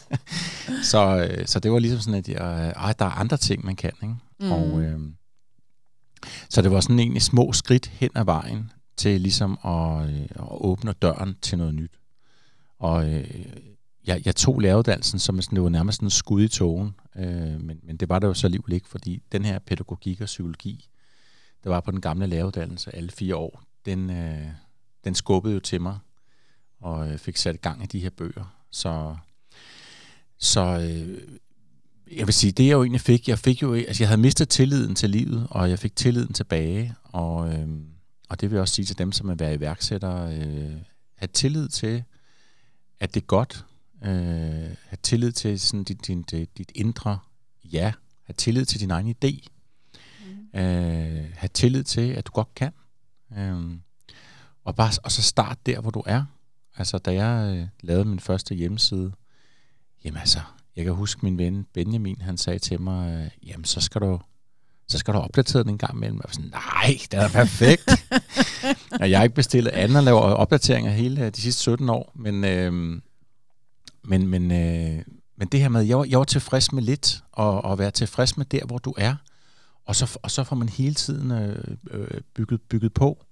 så, 0.90 1.28
øh, 1.30 1.46
så 1.46 1.60
det 1.60 1.72
var 1.72 1.78
ligesom 1.78 2.00
sådan, 2.00 2.18
at 2.18 2.28
jeg, 2.28 2.72
ej, 2.76 2.92
der 2.98 3.04
er 3.04 3.10
andre 3.10 3.36
ting, 3.36 3.64
man 3.64 3.76
kan. 3.76 3.92
Ikke? 4.02 4.14
Mm. 4.40 4.52
Og, 4.52 4.80
øh, 4.80 5.00
så 6.48 6.62
det 6.62 6.70
var 6.70 6.80
sådan 6.80 6.98
egentlig 6.98 7.22
små 7.22 7.52
skridt 7.52 7.86
hen 7.86 8.10
ad 8.14 8.24
vejen 8.24 8.70
til 8.96 9.20
ligesom 9.20 9.58
at, 9.64 10.10
øh, 10.10 10.20
at 10.20 10.48
åbne 10.50 10.92
døren 10.92 11.36
til 11.42 11.58
noget 11.58 11.74
nyt. 11.74 11.92
Og 12.78 13.14
øh, 13.14 13.46
jeg, 14.06 14.22
jeg 14.24 14.36
tog 14.36 14.60
læreruddannelsen, 14.60 15.18
som 15.18 15.42
sådan, 15.42 15.56
det 15.56 15.62
var 15.62 15.68
nærmest 15.68 16.00
en 16.00 16.10
skud 16.10 16.42
i 16.42 16.48
togen, 16.48 16.94
øh, 17.16 17.60
men, 17.60 17.80
men 17.82 17.96
det 17.96 18.08
var 18.08 18.18
der 18.18 18.28
jo 18.28 18.34
så 18.34 18.46
alligevel 18.46 18.72
ikke, 18.72 18.88
fordi 18.88 19.22
den 19.32 19.44
her 19.44 19.58
pædagogik 19.58 20.20
og 20.20 20.26
psykologi, 20.26 20.88
der 21.64 21.70
var 21.70 21.80
på 21.80 21.90
den 21.90 22.00
gamle 22.00 22.26
læreruddannelse 22.26 22.96
alle 22.96 23.10
fire 23.10 23.36
år, 23.36 23.62
den, 23.86 24.10
øh, 24.10 24.48
den 25.04 25.14
skubbede 25.14 25.54
jo 25.54 25.60
til 25.60 25.80
mig, 25.80 25.98
og 26.80 27.12
øh, 27.12 27.18
fik 27.18 27.36
sat 27.36 27.54
i 27.54 27.58
gang 27.58 27.82
af 27.82 27.88
de 27.88 28.00
her 28.00 28.10
bøger. 28.10 28.54
Så, 28.70 29.16
så 30.38 30.60
øh, 30.60 31.38
jeg 32.16 32.26
vil 32.26 32.34
sige, 32.34 32.52
det 32.52 32.66
jeg 32.66 32.72
jo 32.72 32.82
egentlig 32.82 33.00
fik, 33.00 33.28
jeg 33.28 33.38
fik 33.38 33.62
jo, 33.62 33.74
altså 33.74 34.02
jeg 34.02 34.08
havde 34.08 34.20
mistet 34.20 34.48
tilliden 34.48 34.94
til 34.94 35.10
livet, 35.10 35.46
og 35.50 35.70
jeg 35.70 35.78
fik 35.78 35.96
tilliden 35.96 36.32
tilbage, 36.32 36.94
og, 37.04 37.54
øh, 37.54 37.68
og 38.28 38.40
det 38.40 38.50
vil 38.50 38.56
jeg 38.56 38.60
også 38.60 38.74
sige 38.74 38.86
til 38.86 38.98
dem, 38.98 39.12
som 39.12 39.28
er 39.28 39.34
være 39.34 39.54
iværksættere, 39.54 40.36
øh, 40.36 40.76
have 41.14 41.28
tillid 41.32 41.68
til, 41.68 42.04
at 43.00 43.14
det 43.14 43.20
er 43.22 43.26
godt, 43.26 43.64
øh, 44.04 44.10
have 44.86 44.98
tillid 45.02 45.32
til 45.32 45.60
sådan 45.60 45.84
dit, 45.84 46.06
dit, 46.06 46.58
dit 46.58 46.72
indre 46.74 47.18
ja, 47.64 47.92
have 48.24 48.34
tillid 48.34 48.64
til 48.64 48.80
din 48.80 48.90
egen 48.90 49.14
idé, 49.24 49.48
mm. 50.52 50.60
øh, 50.60 51.24
have 51.34 51.48
tillid 51.54 51.84
til, 51.84 52.10
at 52.10 52.26
du 52.26 52.32
godt 52.32 52.54
kan, 52.54 52.72
øh, 53.38 53.78
og, 54.68 54.74
bare, 54.74 54.90
og 55.04 55.12
så 55.12 55.22
start 55.22 55.58
der, 55.66 55.80
hvor 55.80 55.90
du 55.90 56.02
er. 56.06 56.24
Altså, 56.76 56.98
da 56.98 57.12
jeg 57.24 57.56
øh, 57.56 57.66
lavede 57.80 58.04
min 58.04 58.20
første 58.20 58.54
hjemmeside, 58.54 59.12
jamen 60.04 60.18
altså, 60.18 60.40
jeg 60.76 60.84
kan 60.84 60.94
huske 60.94 61.20
min 61.22 61.38
ven 61.38 61.66
Benjamin, 61.74 62.20
han 62.20 62.36
sagde 62.36 62.58
til 62.58 62.80
mig, 62.80 63.12
øh, 63.12 63.48
jamen 63.48 63.64
så 63.64 63.80
skal 63.80 64.00
du 64.00 64.20
så 64.88 64.98
skal 64.98 65.14
du 65.14 65.18
opdatere 65.18 65.62
den 65.62 65.70
en 65.70 65.78
gang 65.78 65.94
imellem. 65.94 66.16
Jeg 66.16 66.24
var 66.24 66.32
sådan, 66.32 66.50
nej, 66.50 66.98
det 67.10 67.14
er 67.14 67.28
perfekt. 67.28 67.88
og 69.00 69.10
jeg 69.10 69.18
har 69.18 69.24
ikke 69.24 69.34
bestillet 69.34 69.70
anden 69.70 69.96
og 69.96 70.02
laver 70.02 70.20
opdateringer 70.20 70.90
hele 70.90 71.30
de 71.30 71.40
sidste 71.40 71.62
17 71.62 71.88
år, 71.88 72.12
men, 72.14 72.44
øh, 72.44 72.72
men, 74.04 74.26
men, 74.28 74.50
øh, 74.50 75.02
men 75.36 75.48
det 75.48 75.60
her 75.60 75.68
med, 75.68 75.82
jeg 75.82 75.98
var, 75.98 76.04
jeg 76.04 76.18
var 76.18 76.24
tilfreds 76.24 76.72
med 76.72 76.82
lidt, 76.82 77.22
og, 77.32 77.64
og 77.64 77.78
være 77.78 77.90
tilfreds 77.90 78.36
med 78.36 78.46
der, 78.46 78.64
hvor 78.64 78.78
du 78.78 78.94
er, 78.96 79.14
og 79.86 79.96
så, 79.96 80.18
og 80.22 80.30
så 80.30 80.44
får 80.44 80.56
man 80.56 80.68
hele 80.68 80.94
tiden 80.94 81.30
øh, 81.30 81.64
øh, 81.90 82.20
bygget, 82.34 82.60
bygget 82.62 82.94
på. 82.94 83.24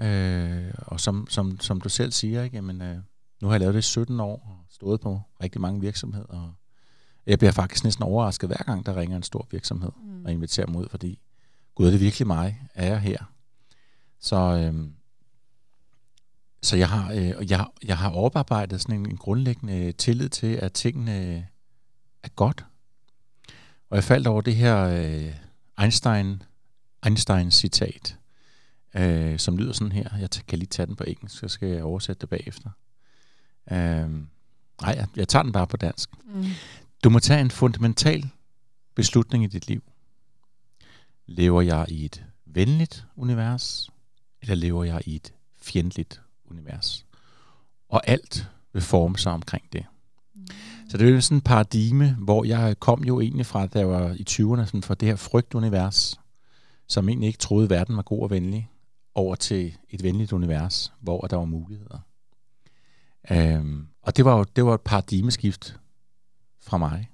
Øh, 0.00 0.74
og 0.76 1.00
som, 1.00 1.26
som, 1.30 1.60
som 1.60 1.80
du 1.80 1.88
selv 1.88 2.12
siger, 2.12 2.42
ikke, 2.42 2.56
jamen, 2.56 2.82
øh, 2.82 2.96
nu 3.42 3.48
har 3.48 3.54
jeg 3.54 3.60
lavet 3.60 3.74
det 3.74 3.78
i 3.78 3.82
17 3.82 4.20
år, 4.20 4.34
og 4.34 4.64
stået 4.70 5.00
på 5.00 5.20
rigtig 5.42 5.60
mange 5.60 5.80
virksomheder, 5.80 6.26
og 6.26 6.54
jeg 7.26 7.38
bliver 7.38 7.52
faktisk 7.52 7.84
næsten 7.84 8.02
overrasket 8.02 8.48
hver 8.48 8.64
gang, 8.66 8.86
der 8.86 8.96
ringer 8.96 9.16
en 9.16 9.22
stor 9.22 9.46
virksomhed 9.50 9.90
mm. 10.02 10.24
og 10.24 10.32
inviterer 10.32 10.66
mig 10.66 10.80
ud, 10.80 10.88
fordi 10.90 11.18
gud, 11.74 11.86
er 11.86 11.90
det 11.90 12.00
virkelig 12.00 12.26
mig? 12.26 12.60
Er 12.74 12.86
jeg 12.86 13.00
her? 13.00 13.18
Så, 14.20 14.36
øh, 14.36 14.88
så 16.62 16.76
jeg 16.76 16.88
har, 16.88 17.12
øh, 17.12 17.50
jeg, 17.50 17.66
jeg 17.84 17.98
har 17.98 18.10
oparbejdet 18.10 18.80
sådan 18.80 18.94
en, 18.94 19.10
en 19.10 19.16
grundlæggende 19.16 19.92
tillid 19.92 20.28
til, 20.28 20.54
at 20.54 20.72
tingene 20.72 21.46
er 22.22 22.28
godt. 22.28 22.64
Og 23.90 23.96
jeg 23.96 24.04
faldt 24.04 24.26
over 24.26 24.40
det 24.40 24.56
her 24.56 24.82
øh, 24.84 25.34
Einstein, 25.82 26.42
Einstein 27.06 27.50
citat, 27.50 28.18
øh, 28.94 29.38
som 29.38 29.56
lyder 29.56 29.72
sådan 29.72 29.92
her. 29.92 30.08
Jeg 30.20 30.30
kan 30.48 30.58
lige 30.58 30.68
tage 30.68 30.86
den 30.86 30.96
på 30.96 31.04
engelsk, 31.06 31.38
så 31.38 31.48
skal 31.48 31.68
jeg 31.68 31.84
oversætte 31.84 32.20
det 32.20 32.28
bagefter. 32.28 32.70
Øh, 33.70 34.10
nej, 34.82 34.94
jeg, 34.96 35.06
jeg 35.16 35.28
tager 35.28 35.42
den 35.42 35.52
bare 35.52 35.66
på 35.66 35.76
dansk. 35.76 36.10
Mm. 36.24 36.44
Du 37.04 37.10
må 37.10 37.18
tage 37.18 37.40
en 37.40 37.50
fundamental 37.50 38.30
beslutning 38.94 39.44
i 39.44 39.46
dit 39.46 39.68
liv. 39.68 39.82
Lever 41.26 41.62
jeg 41.62 41.86
i 41.88 42.04
et 42.04 42.24
venligt 42.44 43.04
univers, 43.16 43.90
eller 44.42 44.54
lever 44.54 44.84
jeg 44.84 45.02
i 45.06 45.16
et 45.16 45.32
fjendtligt 45.56 46.20
univers? 46.44 47.06
Og 47.88 48.08
alt 48.08 48.50
vil 48.72 48.82
forme 48.82 49.18
sig 49.18 49.32
omkring 49.32 49.72
det. 49.72 49.84
Mm. 50.34 50.46
Så 50.88 50.98
det 50.98 51.08
er 51.08 51.12
jo 51.12 51.20
sådan 51.20 51.36
en 51.36 51.40
paradigme, 51.40 52.16
hvor 52.18 52.44
jeg 52.44 52.80
kom 52.80 53.04
jo 53.04 53.20
egentlig 53.20 53.46
fra, 53.46 53.66
da 53.66 53.78
jeg 53.78 53.88
var 53.88 54.12
i 54.12 54.24
20'erne, 54.30 54.64
sådan 54.64 54.82
fra 54.82 54.94
det 54.94 55.08
her 55.08 55.16
frygtunivers, 55.16 56.20
som 56.86 57.08
egentlig 57.08 57.26
ikke 57.26 57.38
troede, 57.38 57.70
verden 57.70 57.96
var 57.96 58.02
god 58.02 58.22
og 58.22 58.30
venlig, 58.30 58.70
over 59.16 59.34
til 59.34 59.76
et 59.90 60.02
venligt 60.02 60.32
univers, 60.32 60.92
hvor 61.00 61.20
der 61.20 61.36
var 61.36 61.44
muligheder. 61.44 61.98
Øhm, 63.30 63.86
og 64.02 64.16
det 64.16 64.24
var 64.24 64.36
jo 64.38 64.44
det 64.56 64.64
var 64.64 64.74
et 64.74 64.80
paradigmeskift 64.80 65.80
fra 66.60 66.78
mig. 66.78 67.10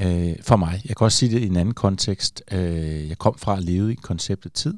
Øh, 0.00 0.36
for 0.42 0.56
mig. 0.56 0.82
Jeg 0.84 0.96
kan 0.96 1.04
også 1.04 1.18
sige 1.18 1.34
det 1.34 1.42
i 1.42 1.46
en 1.46 1.56
anden 1.56 1.74
kontekst. 1.74 2.42
Øh, 2.52 3.08
jeg 3.08 3.18
kom 3.18 3.38
fra 3.38 3.56
at 3.56 3.62
leve 3.62 3.92
i 3.92 3.94
konceptet 3.94 4.52
tid, 4.52 4.74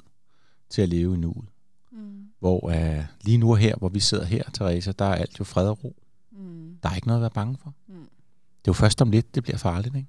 til 0.70 0.82
at 0.82 0.88
leve 0.88 1.14
i 1.14 1.18
nuet. 1.18 1.48
Mm. 1.92 2.26
Hvor 2.38 2.70
øh, 2.70 3.04
lige 3.20 3.38
nu 3.38 3.54
her, 3.54 3.76
hvor 3.76 3.88
vi 3.88 4.00
sidder 4.00 4.24
her, 4.24 4.42
Teresa, 4.54 4.92
der 4.98 5.04
er 5.04 5.14
alt 5.14 5.38
jo 5.38 5.44
fred 5.44 5.68
og 5.68 5.84
ro. 5.84 5.96
Mm. 6.32 6.76
Der 6.82 6.88
er 6.88 6.94
ikke 6.94 7.06
noget 7.06 7.18
at 7.18 7.22
være 7.22 7.30
bange 7.30 7.56
for. 7.62 7.74
Mm. 7.88 7.94
Det 7.94 8.68
er 8.68 8.68
jo 8.68 8.72
først 8.72 9.02
om 9.02 9.10
lidt, 9.10 9.34
det 9.34 9.42
bliver 9.42 9.58
farligt. 9.58 9.96
Ikke? 9.96 10.08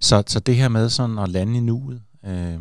Så, 0.00 0.22
så 0.26 0.40
det 0.40 0.56
her 0.56 0.68
med 0.68 0.88
sådan 0.88 1.18
at 1.18 1.28
lande 1.28 1.56
i 1.56 1.60
nuet, 1.60 2.02
øh, 2.24 2.60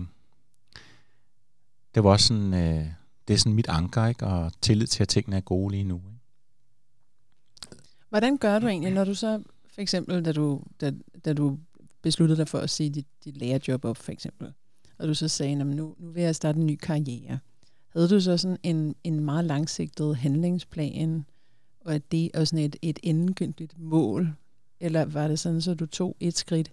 det 1.96 2.04
var 2.04 2.10
også 2.10 2.28
sådan, 2.28 2.54
øh, 2.54 2.86
det 3.28 3.34
er 3.34 3.38
sådan 3.38 3.54
mit 3.54 3.68
anker, 3.68 4.06
ikke? 4.06 4.26
og 4.26 4.52
tillid 4.62 4.88
til, 4.88 5.04
at 5.04 5.10
tingene 5.10 5.36
er 5.38 5.42
gode 5.42 5.72
lige 5.72 5.84
nu. 5.84 5.96
Ikke? 5.96 6.18
Hvordan 8.10 8.38
gør 8.38 8.60
du 8.60 8.68
egentlig, 8.68 8.94
når 8.94 9.04
du 9.04 9.14
så, 9.14 9.44
for 9.74 9.82
eksempel, 9.82 10.26
da 10.26 10.32
du, 10.32 10.62
da, 10.82 10.92
da 11.26 11.34
du 11.34 11.58
besluttede 12.02 12.38
dig 12.38 12.48
for 12.48 12.60
at 12.60 12.70
sige 12.70 12.90
dit, 12.90 13.08
dit 13.26 13.38
lærerjob 13.38 13.86
op, 13.86 13.98
for 13.98 14.12
eksempel, 14.12 14.54
og 14.98 15.08
du 15.08 15.14
så 15.14 15.28
sagde, 15.28 15.56
nu, 15.56 15.66
nu 15.66 15.96
vil 16.00 16.24
jeg 16.24 16.36
starte 16.36 16.60
en 16.60 16.66
ny 16.66 16.76
karriere. 16.76 17.40
Havde 17.90 18.10
du 18.10 18.20
så 18.20 18.38
sådan 18.38 18.58
en, 18.64 18.96
en 19.04 19.20
meget 19.20 19.46
langsigtet 19.46 20.16
handlingsplan, 20.16 21.26
og 21.80 21.96
at 21.96 22.12
det 22.12 22.32
er 22.34 22.44
sådan 22.44 22.66
et, 22.66 22.76
et 22.82 23.00
endegyldigt 23.04 23.80
mål, 23.80 24.34
eller 24.80 25.06
var 25.06 25.28
det 25.28 25.40
sådan, 25.40 25.62
så 25.62 25.74
du 25.74 25.86
tog 25.86 26.16
et 26.20 26.38
skridt? 26.38 26.72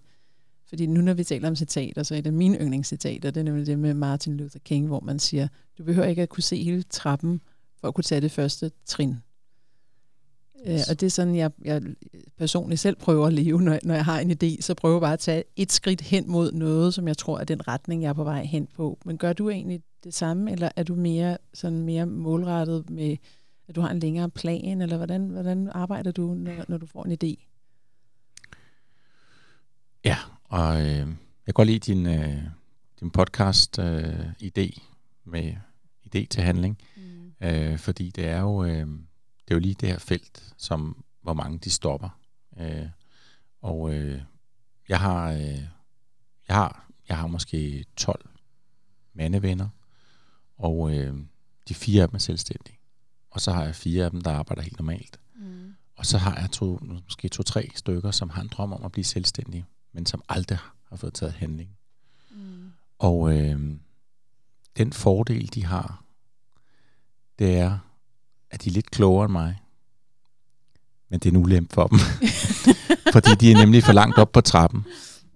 Fordi 0.75 0.85
nu 0.85 1.01
når 1.01 1.13
vi 1.13 1.23
taler 1.23 1.47
om 1.47 1.55
citater, 1.55 2.03
så 2.03 2.15
er 2.15 2.21
det 2.21 2.33
mine 2.33 2.57
yndlingscitater, 2.57 3.31
det 3.31 3.39
er 3.39 3.43
nemlig 3.43 3.65
det 3.65 3.79
med 3.79 3.93
Martin 3.93 4.37
Luther 4.37 4.59
King, 4.59 4.87
hvor 4.87 4.99
man 4.99 5.19
siger, 5.19 5.47
du 5.77 5.83
behøver 5.83 6.07
ikke 6.07 6.21
at 6.21 6.29
kunne 6.29 6.43
se 6.43 6.63
hele 6.63 6.83
trappen, 6.83 7.41
for 7.79 7.87
at 7.87 7.93
kunne 7.93 8.03
tage 8.03 8.21
det 8.21 8.31
første 8.31 8.71
trin. 8.85 9.15
Øh, 10.65 10.73
yes. 10.73 10.89
og 10.89 10.99
det 10.99 11.05
er 11.05 11.11
sådan, 11.11 11.35
jeg, 11.35 11.51
jeg 11.63 11.81
personligt 12.37 12.81
selv 12.81 12.95
prøver 12.95 13.27
at 13.27 13.33
leve, 13.33 13.61
når, 13.61 13.79
når 13.83 13.93
jeg 13.93 14.05
har 14.05 14.19
en 14.19 14.31
idé, 14.31 14.61
så 14.61 14.73
prøver 14.73 14.95
jeg 14.95 15.01
bare 15.01 15.13
at 15.13 15.19
tage 15.19 15.43
et 15.55 15.71
skridt 15.71 16.01
hen 16.01 16.31
mod 16.31 16.51
noget, 16.51 16.93
som 16.93 17.07
jeg 17.07 17.17
tror 17.17 17.39
er 17.39 17.43
den 17.43 17.67
retning, 17.67 18.03
jeg 18.03 18.09
er 18.09 18.13
på 18.13 18.23
vej 18.23 18.43
hen 18.43 18.67
på. 18.75 18.99
Men 19.05 19.17
gør 19.17 19.33
du 19.33 19.49
egentlig 19.49 19.83
det 20.03 20.13
samme, 20.13 20.51
eller 20.51 20.69
er 20.75 20.83
du 20.83 20.95
mere, 20.95 21.37
sådan 21.53 21.81
mere 21.81 22.05
målrettet 22.05 22.89
med, 22.89 23.17
at 23.67 23.75
du 23.75 23.81
har 23.81 23.89
en 23.89 23.99
længere 23.99 24.29
plan, 24.29 24.81
eller 24.81 24.97
hvordan, 24.97 25.27
hvordan 25.27 25.69
arbejder 25.71 26.11
du, 26.11 26.33
når, 26.33 26.65
når 26.67 26.77
du 26.77 26.85
får 26.85 27.03
en 27.03 27.17
idé? 27.23 27.45
Ja, 30.05 30.17
og 30.49 30.81
øh, 30.81 30.97
jeg 30.97 31.05
kan 31.45 31.53
godt 31.53 31.67
lide 31.67 31.93
din, 31.93 32.05
øh, 32.05 32.43
din 32.99 33.11
podcast-idé 33.17 34.61
øh, 34.61 34.83
med 35.23 35.53
idé 36.05 36.27
til 36.27 36.43
handling, 36.43 36.77
mm. 36.97 37.47
øh, 37.47 37.77
fordi 37.77 38.09
det 38.09 38.27
er 38.27 38.39
jo... 38.39 38.63
Øh, 38.63 38.87
det 39.47 39.51
er 39.51 39.55
jo 39.55 39.59
lige 39.59 39.73
det 39.73 39.89
her 39.89 39.99
felt, 39.99 40.53
som 40.57 41.03
hvor 41.21 41.33
mange 41.33 41.57
de 41.57 41.69
stopper. 41.69 42.19
Øh, 42.59 42.87
og 43.61 43.93
øh, 43.93 44.21
jeg 44.89 44.99
har 44.99 45.31
øh, 45.31 45.59
jeg 46.47 46.55
har 46.55 46.89
jeg 47.09 47.17
har 47.17 47.27
måske 47.27 47.85
12 47.95 48.29
mandevenner, 49.13 49.69
og 50.57 50.95
øh, 50.95 51.17
de 51.67 51.73
fire 51.73 52.01
af 52.01 52.07
dem 52.07 52.15
er 52.15 52.19
selvstændige. 52.19 52.79
Og 53.29 53.41
så 53.41 53.51
har 53.51 53.63
jeg 53.63 53.75
fire 53.75 54.05
af 54.05 54.11
dem, 54.11 54.21
der 54.21 54.31
arbejder 54.31 54.61
helt 54.61 54.79
normalt. 54.79 55.19
Mm. 55.35 55.75
Og 55.95 56.05
så 56.05 56.17
har 56.17 56.39
jeg 56.39 56.51
to, 56.51 56.79
måske 56.81 57.29
to-tre 57.29 57.71
stykker, 57.75 58.11
som 58.11 58.29
har 58.29 58.41
en 58.41 58.47
drøm 58.47 58.73
om 58.73 58.85
at 58.85 58.91
blive 58.91 59.05
selvstændige, 59.05 59.65
men 59.95 60.05
som 60.05 60.21
aldrig 60.29 60.57
har 60.89 60.97
fået 60.97 61.13
taget 61.13 61.33
handling. 61.33 61.69
Mm. 62.31 62.71
Og 62.99 63.37
øh, 63.37 63.59
den 64.77 64.93
fordel, 64.93 65.53
de 65.53 65.65
har, 65.65 66.03
det 67.39 67.57
er, 67.57 67.77
at 68.51 68.63
de 68.63 68.69
er 68.69 68.73
lidt 68.73 68.91
klogere 68.91 69.25
end 69.25 69.31
mig. 69.31 69.61
Men 71.09 71.19
det 71.19 71.29
er 71.29 71.33
en 71.33 71.43
ulempe 71.43 71.73
for 71.73 71.87
dem. 71.87 71.99
fordi 73.13 73.35
de 73.39 73.51
er 73.51 73.57
nemlig 73.57 73.83
for 73.83 73.93
langt 73.93 74.17
op 74.17 74.31
på 74.31 74.41
trappen. 74.41 74.85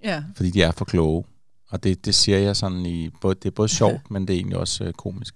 Ja. 0.04 0.24
Fordi 0.36 0.52
de 0.52 0.62
er 0.62 0.72
for 0.72 0.86
kloge. 0.86 1.24
Og 1.70 1.84
det, 1.84 2.06
det 2.06 2.16
siger 2.16 2.38
jeg 2.38 2.56
sådan 2.56 2.86
i... 2.86 3.10
Både, 3.10 3.36
det 3.36 3.46
er 3.46 3.52
både 3.52 3.70
sjovt, 3.70 3.94
ja. 3.94 4.00
men 4.10 4.28
det 4.28 4.34
er 4.34 4.38
egentlig 4.38 4.58
også 4.58 4.84
øh, 4.84 4.94
komisk. 4.94 5.36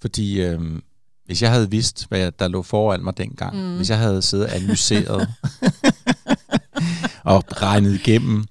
Fordi 0.00 0.40
øh, 0.40 0.80
hvis 1.24 1.42
jeg 1.42 1.50
havde 1.50 1.70
vidst, 1.70 2.08
hvad 2.08 2.32
der 2.32 2.48
lå 2.48 2.62
foran 2.62 3.04
mig 3.04 3.18
dengang, 3.18 3.56
mm. 3.56 3.76
hvis 3.76 3.90
jeg 3.90 3.98
havde 3.98 4.22
siddet 4.22 4.46
og 4.46 4.56
analyseret 4.56 5.28
og 7.26 7.62
regnet 7.62 7.94
igennem, 7.94 8.44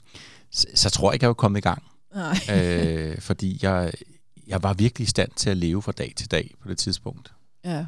så, 0.52 0.68
så 0.76 0.90
tror 0.90 1.10
jeg 1.10 1.14
ikke, 1.14 1.24
jeg 1.24 1.28
var 1.30 1.34
kommet 1.34 1.58
i 1.58 1.62
gang. 1.62 1.84
Nej. 2.16 2.38
øh, 2.52 3.22
fordi 3.22 3.60
jeg, 3.62 3.92
jeg 4.48 4.64
var 4.64 4.74
virkelig 4.74 5.06
i 5.06 5.10
stand 5.10 5.32
til 5.36 5.50
at 5.50 5.58
leve 5.58 5.82
fra 5.82 5.92
dag 5.92 6.14
til 6.16 6.32
dag 6.32 6.54
på 6.62 6.70
det 6.70 6.78
tidspunkt. 6.78 7.34
Ja. 7.64 7.86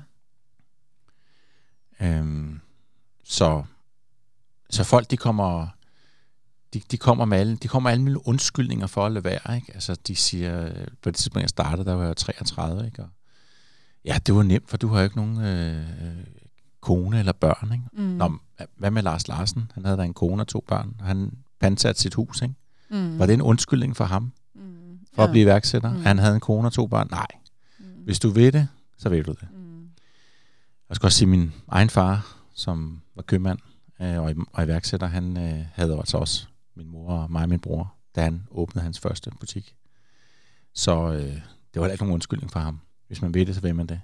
Øhm, 1.99 2.59
så, 3.23 3.63
så 4.69 4.83
folk, 4.83 5.11
de 5.11 5.17
kommer, 5.17 5.67
de, 6.73 6.81
de 6.91 6.97
kommer 6.97 7.25
med 7.25 7.37
alle, 7.37 7.55
de 7.55 7.67
kommer 7.67 7.89
alle 7.89 8.03
mulige 8.03 8.27
undskyldninger 8.27 8.87
for 8.87 9.05
at 9.05 9.11
lade 9.11 9.23
være, 9.23 9.55
ikke? 9.55 9.73
Altså, 9.73 9.95
de 10.07 10.15
siger, 10.15 10.73
på 11.01 11.09
det 11.09 11.15
tidspunkt, 11.15 11.41
jeg 11.41 11.49
startede, 11.49 11.85
der 11.85 11.93
var 11.93 12.05
jeg 12.05 12.17
33, 12.17 12.85
ikke? 12.85 13.03
Og, 13.03 13.09
ja, 14.05 14.17
det 14.25 14.35
var 14.35 14.43
nemt, 14.43 14.69
for 14.69 14.77
du 14.77 14.87
har 14.87 14.97
jo 14.97 15.03
ikke 15.03 15.17
nogen 15.17 15.41
øh, 15.41 15.85
kone 16.81 17.19
eller 17.19 17.31
børn, 17.31 17.71
ikke? 17.71 17.83
Mm. 17.93 18.03
Nå, 18.03 18.37
hvad 18.77 18.91
med 18.91 19.03
Lars 19.03 19.27
Larsen? 19.27 19.71
Han 19.73 19.85
havde 19.85 19.97
da 19.97 20.03
en 20.03 20.13
kone 20.13 20.43
og 20.43 20.47
to 20.47 20.63
børn, 20.67 20.95
han 20.99 21.31
pansatte 21.59 22.01
sit 22.01 22.13
hus, 22.13 22.41
ikke? 22.41 22.55
Mm. 22.89 23.19
Var 23.19 23.25
det 23.25 23.33
en 23.33 23.41
undskyldning 23.41 23.95
for 23.97 24.03
ham? 24.05 24.31
Mm. 24.55 24.61
For 25.13 25.21
ja. 25.21 25.27
at 25.27 25.31
blive 25.31 25.43
iværksætter? 25.43 25.93
Mm. 25.93 26.01
Han 26.01 26.19
havde 26.19 26.33
en 26.33 26.39
kone 26.39 26.67
og 26.67 26.73
to 26.73 26.87
børn? 26.87 27.07
Nej. 27.11 27.27
Mm. 27.79 27.85
Hvis 28.03 28.19
du 28.19 28.29
ved 28.29 28.51
det, 28.51 28.67
så 28.97 29.09
ved 29.09 29.23
du 29.23 29.31
det. 29.31 29.47
Jeg 30.89 30.95
skal 30.95 31.07
også 31.07 31.17
sige, 31.17 31.27
min 31.27 31.53
egen 31.67 31.89
far, 31.89 32.37
som 32.53 33.01
var 33.15 33.21
købmand 33.21 33.59
øh, 34.01 34.19
og, 34.19 34.35
og 34.53 34.63
iværksætter, 34.63 35.07
han 35.07 35.37
øh, 35.37 35.65
havde 35.73 35.97
altså 35.97 36.17
også 36.17 36.47
min 36.75 36.87
mor 36.87 37.13
og 37.13 37.31
mig 37.31 37.43
og 37.43 37.49
min 37.49 37.59
bror, 37.59 37.93
da 38.15 38.21
han 38.21 38.47
åbnede 38.51 38.83
hans 38.83 38.99
første 38.99 39.31
butik. 39.39 39.75
Så 40.73 41.11
øh, 41.13 41.41
det 41.73 41.81
var 41.81 41.85
da 41.85 41.91
ikke 41.91 42.03
nogen 42.03 42.13
undskyldning 42.13 42.51
for 42.51 42.59
ham. 42.59 42.79
Hvis 43.07 43.21
man 43.21 43.33
ved 43.33 43.45
det, 43.45 43.55
så 43.55 43.61
ved 43.61 43.73
man 43.73 43.87
det. 43.87 44.01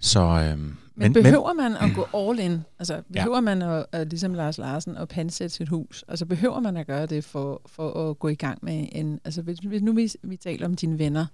Så, 0.00 0.20
øh, 0.20 0.58
men, 0.58 0.76
men 0.94 1.12
behøver 1.12 1.52
man 1.52 1.76
at 1.76 1.90
gå 1.94 2.18
all 2.18 2.38
in? 2.38 2.60
Altså 2.78 3.02
behøver 3.12 3.36
ja. 3.36 3.40
man 3.40 3.62
at, 3.62 3.86
at, 3.92 4.08
ligesom 4.08 4.34
Lars 4.34 4.58
Larsen, 4.58 4.96
at 4.96 5.08
pansætte 5.08 5.54
sit 5.54 5.68
hus? 5.68 6.04
Altså 6.08 6.26
behøver 6.26 6.60
man 6.60 6.76
at 6.76 6.86
gøre 6.86 7.06
det 7.06 7.24
for, 7.24 7.62
for 7.66 8.10
at 8.10 8.18
gå 8.18 8.28
i 8.28 8.34
gang 8.34 8.58
med 8.62 8.88
en... 8.92 9.20
Altså 9.24 9.42
hvis, 9.42 9.58
hvis 9.58 9.82
nu 9.82 9.92
vi, 9.92 10.12
vi 10.22 10.36
taler 10.36 10.66
om 10.66 10.74
dine 10.74 10.98
venner, 10.98 11.26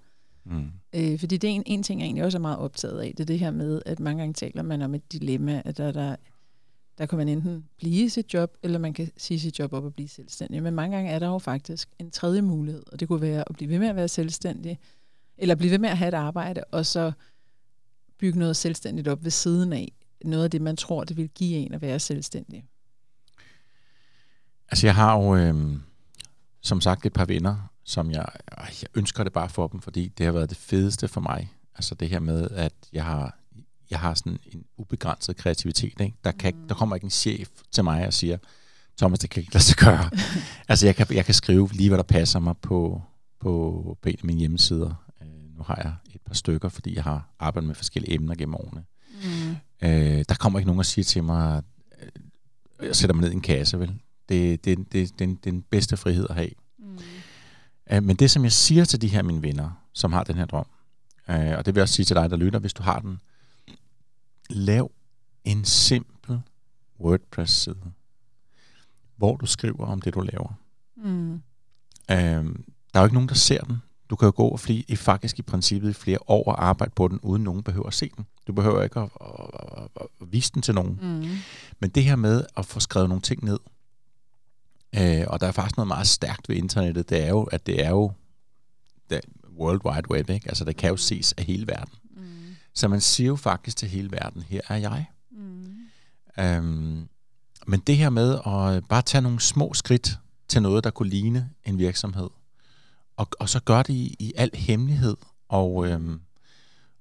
Mm. 0.50 0.70
Øh, 0.94 1.18
fordi 1.18 1.36
det 1.36 1.50
er 1.50 1.54
en, 1.54 1.62
en 1.66 1.82
ting, 1.82 2.00
jeg 2.00 2.06
egentlig 2.06 2.24
også 2.24 2.38
er 2.38 2.42
meget 2.42 2.58
optaget 2.58 3.00
af, 3.00 3.12
det 3.16 3.20
er 3.20 3.26
det 3.26 3.38
her 3.38 3.50
med, 3.50 3.82
at 3.86 4.00
mange 4.00 4.18
gange 4.20 4.34
taler 4.34 4.62
man 4.62 4.82
om 4.82 4.94
et 4.94 5.12
dilemma, 5.12 5.62
at 5.64 5.76
der, 5.76 5.92
der, 5.92 6.16
der 6.98 7.06
kan 7.06 7.18
man 7.18 7.28
enten 7.28 7.64
blive 7.78 8.10
sit 8.10 8.34
job, 8.34 8.56
eller 8.62 8.78
man 8.78 8.92
kan 8.92 9.10
sige 9.16 9.40
sit 9.40 9.58
job 9.58 9.72
op 9.72 9.84
og 9.84 9.94
blive 9.94 10.08
selvstændig. 10.08 10.62
Men 10.62 10.74
mange 10.74 10.96
gange 10.96 11.10
er 11.10 11.18
der 11.18 11.26
jo 11.26 11.38
faktisk 11.38 11.88
en 11.98 12.10
tredje 12.10 12.42
mulighed, 12.42 12.82
og 12.92 13.00
det 13.00 13.08
kunne 13.08 13.20
være 13.20 13.44
at 13.50 13.56
blive 13.56 13.70
ved 13.70 13.78
med 13.78 13.88
at 13.88 13.96
være 13.96 14.08
selvstændig, 14.08 14.78
eller 15.38 15.54
blive 15.54 15.70
ved 15.70 15.78
med 15.78 15.88
at 15.88 15.98
have 15.98 16.08
et 16.08 16.14
arbejde, 16.14 16.64
og 16.64 16.86
så 16.86 17.12
bygge 18.18 18.38
noget 18.38 18.56
selvstændigt 18.56 19.08
op 19.08 19.24
ved 19.24 19.30
siden 19.30 19.72
af. 19.72 19.92
Noget 20.24 20.44
af 20.44 20.50
det, 20.50 20.62
man 20.62 20.76
tror, 20.76 21.04
det 21.04 21.16
vil 21.16 21.28
give 21.28 21.56
en 21.56 21.74
at 21.74 21.82
være 21.82 21.98
selvstændig. 21.98 22.64
Altså 24.68 24.86
jeg 24.86 24.94
har 24.94 25.18
jo, 25.18 25.36
øh, 25.36 25.76
som 26.60 26.80
sagt, 26.80 27.06
et 27.06 27.12
par 27.12 27.24
venner, 27.24 27.70
som 27.84 28.10
jeg, 28.10 28.26
jeg 28.58 28.88
ønsker 28.94 29.24
det 29.24 29.32
bare 29.32 29.48
for 29.48 29.66
dem, 29.66 29.80
fordi 29.80 30.08
det 30.08 30.26
har 30.26 30.32
været 30.32 30.50
det 30.50 30.58
fedeste 30.58 31.08
for 31.08 31.20
mig. 31.20 31.52
Altså 31.74 31.94
det 31.94 32.08
her 32.08 32.20
med, 32.20 32.48
at 32.50 32.72
jeg 32.92 33.04
har, 33.04 33.38
jeg 33.90 34.00
har 34.00 34.14
sådan 34.14 34.38
en 34.52 34.64
ubegrænset 34.76 35.36
kreativitet. 35.36 36.00
Ikke? 36.00 36.16
Der, 36.24 36.32
kan, 36.32 36.54
mm. 36.54 36.68
der 36.68 36.74
kommer 36.74 36.96
ikke 36.96 37.04
en 37.04 37.10
chef 37.10 37.48
til 37.72 37.84
mig 37.84 38.06
og 38.06 38.12
siger, 38.12 38.38
Thomas, 38.98 39.18
det 39.18 39.30
kan 39.30 39.40
ikke 39.40 39.54
lade 39.54 39.64
sig 39.64 39.76
gøre. 39.76 40.10
altså 40.68 40.86
jeg 40.86 40.96
kan, 40.96 41.06
jeg 41.10 41.24
kan 41.24 41.34
skrive 41.34 41.68
lige, 41.72 41.88
hvad 41.88 41.98
der 41.98 42.04
passer 42.04 42.38
mig 42.38 42.56
på, 42.56 43.02
på, 43.40 43.98
på 44.02 44.08
en 44.08 44.16
af 44.18 44.24
mine 44.24 44.38
hjemmesider. 44.38 44.94
Nu 45.56 45.62
har 45.62 45.76
jeg 45.76 45.94
et 46.14 46.20
par 46.20 46.34
stykker, 46.34 46.68
fordi 46.68 46.94
jeg 46.94 47.04
har 47.04 47.28
arbejdet 47.38 47.66
med 47.66 47.74
forskellige 47.74 48.14
emner 48.14 48.34
gennem 48.34 48.54
årene. 48.54 48.84
Mm. 49.24 49.50
Uh, 49.82 50.22
der 50.28 50.36
kommer 50.38 50.58
ikke 50.58 50.66
nogen 50.66 50.78
og 50.78 50.86
siger 50.86 51.04
til 51.04 51.24
mig, 51.24 51.62
uh, 52.80 52.86
jeg 52.86 52.96
sætter 52.96 53.14
mig 53.14 53.22
ned 53.22 53.30
i 53.30 53.34
en 53.34 53.40
kasse, 53.40 53.78
vel? 53.78 53.94
Det, 54.28 54.64
det, 54.64 54.78
det, 54.78 54.92
det, 54.92 55.18
det 55.18 55.30
er 55.30 55.52
den 55.52 55.62
bedste 55.62 55.96
frihed 55.96 56.26
at 56.30 56.36
have. 56.36 56.50
Øh, 57.90 58.02
men 58.02 58.16
det, 58.16 58.30
som 58.30 58.44
jeg 58.44 58.52
siger 58.52 58.84
til 58.84 59.02
de 59.02 59.08
her 59.08 59.22
mine 59.22 59.42
venner, 59.42 59.70
som 59.92 60.12
har 60.12 60.24
den 60.24 60.36
her 60.36 60.44
drøm, 60.44 60.66
øh, 61.28 61.58
og 61.58 61.66
det 61.66 61.74
vil 61.74 61.80
jeg 61.80 61.82
også 61.82 61.94
sige 61.94 62.06
til 62.06 62.16
dig, 62.16 62.30
der 62.30 62.36
lytter, 62.36 62.58
hvis 62.58 62.74
du 62.74 62.82
har 62.82 62.98
den, 62.98 63.20
lav 64.50 64.90
en 65.44 65.64
simpel 65.64 66.40
WordPress-side, 67.00 67.92
hvor 69.16 69.36
du 69.36 69.46
skriver 69.46 69.86
om 69.86 70.00
det, 70.00 70.14
du 70.14 70.20
laver. 70.20 70.54
Mm. 70.96 71.34
Øh, 72.10 72.54
der 72.94 72.94
er 72.94 73.00
jo 73.00 73.04
ikke 73.04 73.14
nogen, 73.14 73.28
der 73.28 73.34
ser 73.34 73.64
den. 73.64 73.76
Du 74.10 74.16
kan 74.16 74.26
jo 74.26 74.32
gå 74.36 74.48
og 74.48 74.60
fly, 74.60 74.84
i 74.88 74.96
faktisk 74.96 75.38
i 75.38 75.42
princippet 75.42 75.90
i 75.90 75.92
flere 75.92 76.18
år 76.26 76.44
og 76.44 76.64
arbejde 76.64 76.92
på 76.96 77.08
den, 77.08 77.20
uden 77.22 77.44
nogen 77.44 77.62
behøver 77.62 77.86
at 77.86 77.94
se 77.94 78.10
den. 78.16 78.26
Du 78.46 78.52
behøver 78.52 78.82
ikke 78.82 79.00
at, 79.00 79.08
at, 79.20 79.30
at, 79.54 79.82
at, 79.82 80.06
at 80.20 80.32
vise 80.32 80.52
den 80.54 80.62
til 80.62 80.74
nogen. 80.74 80.98
Mm. 81.02 81.36
Men 81.80 81.90
det 81.90 82.04
her 82.04 82.16
med 82.16 82.44
at 82.56 82.66
få 82.66 82.80
skrevet 82.80 83.08
nogle 83.08 83.22
ting 83.22 83.44
ned, 83.44 83.58
øh, 84.98 85.24
og 85.26 85.40
der 85.40 85.46
er 85.46 85.52
faktisk 85.52 85.76
noget 85.76 85.88
meget 85.88 86.06
stærkt 86.06 86.48
ved 86.48 86.56
internettet, 86.56 87.10
det 87.10 87.24
er 87.24 87.28
jo, 87.28 87.42
at 87.42 87.66
det 87.66 87.84
er 87.84 87.90
jo 87.90 88.12
det 89.10 89.20
World 89.58 89.80
Wide 89.84 90.10
Web, 90.10 90.30
ikke? 90.30 90.48
Altså, 90.48 90.64
det 90.64 90.76
kan 90.76 90.90
jo 90.90 90.96
ses 90.96 91.32
af 91.32 91.44
hele 91.44 91.66
verden. 91.66 91.94
Mm. 92.16 92.22
Så 92.74 92.88
man 92.88 93.00
siger 93.00 93.26
jo 93.26 93.36
faktisk 93.36 93.76
til 93.76 93.88
hele 93.88 94.12
verden, 94.12 94.42
her 94.42 94.60
er 94.68 94.76
jeg. 94.76 95.06
Mm. 95.30 95.76
Øhm, 96.38 97.08
men 97.66 97.80
det 97.80 97.96
her 97.96 98.10
med 98.10 98.34
at 98.34 98.84
bare 98.88 99.02
tage 99.02 99.22
nogle 99.22 99.40
små 99.40 99.74
skridt 99.74 100.18
til 100.48 100.62
noget, 100.62 100.84
der 100.84 100.90
kunne 100.90 101.08
ligne 101.08 101.50
en 101.64 101.78
virksomhed, 101.78 102.28
og, 103.16 103.28
og 103.40 103.48
så 103.48 103.60
gøre 103.60 103.82
det 103.82 103.94
i, 103.94 104.16
i 104.18 104.32
al 104.36 104.50
hemmelighed, 104.54 105.16
og, 105.48 105.86
øhm, 105.86 106.20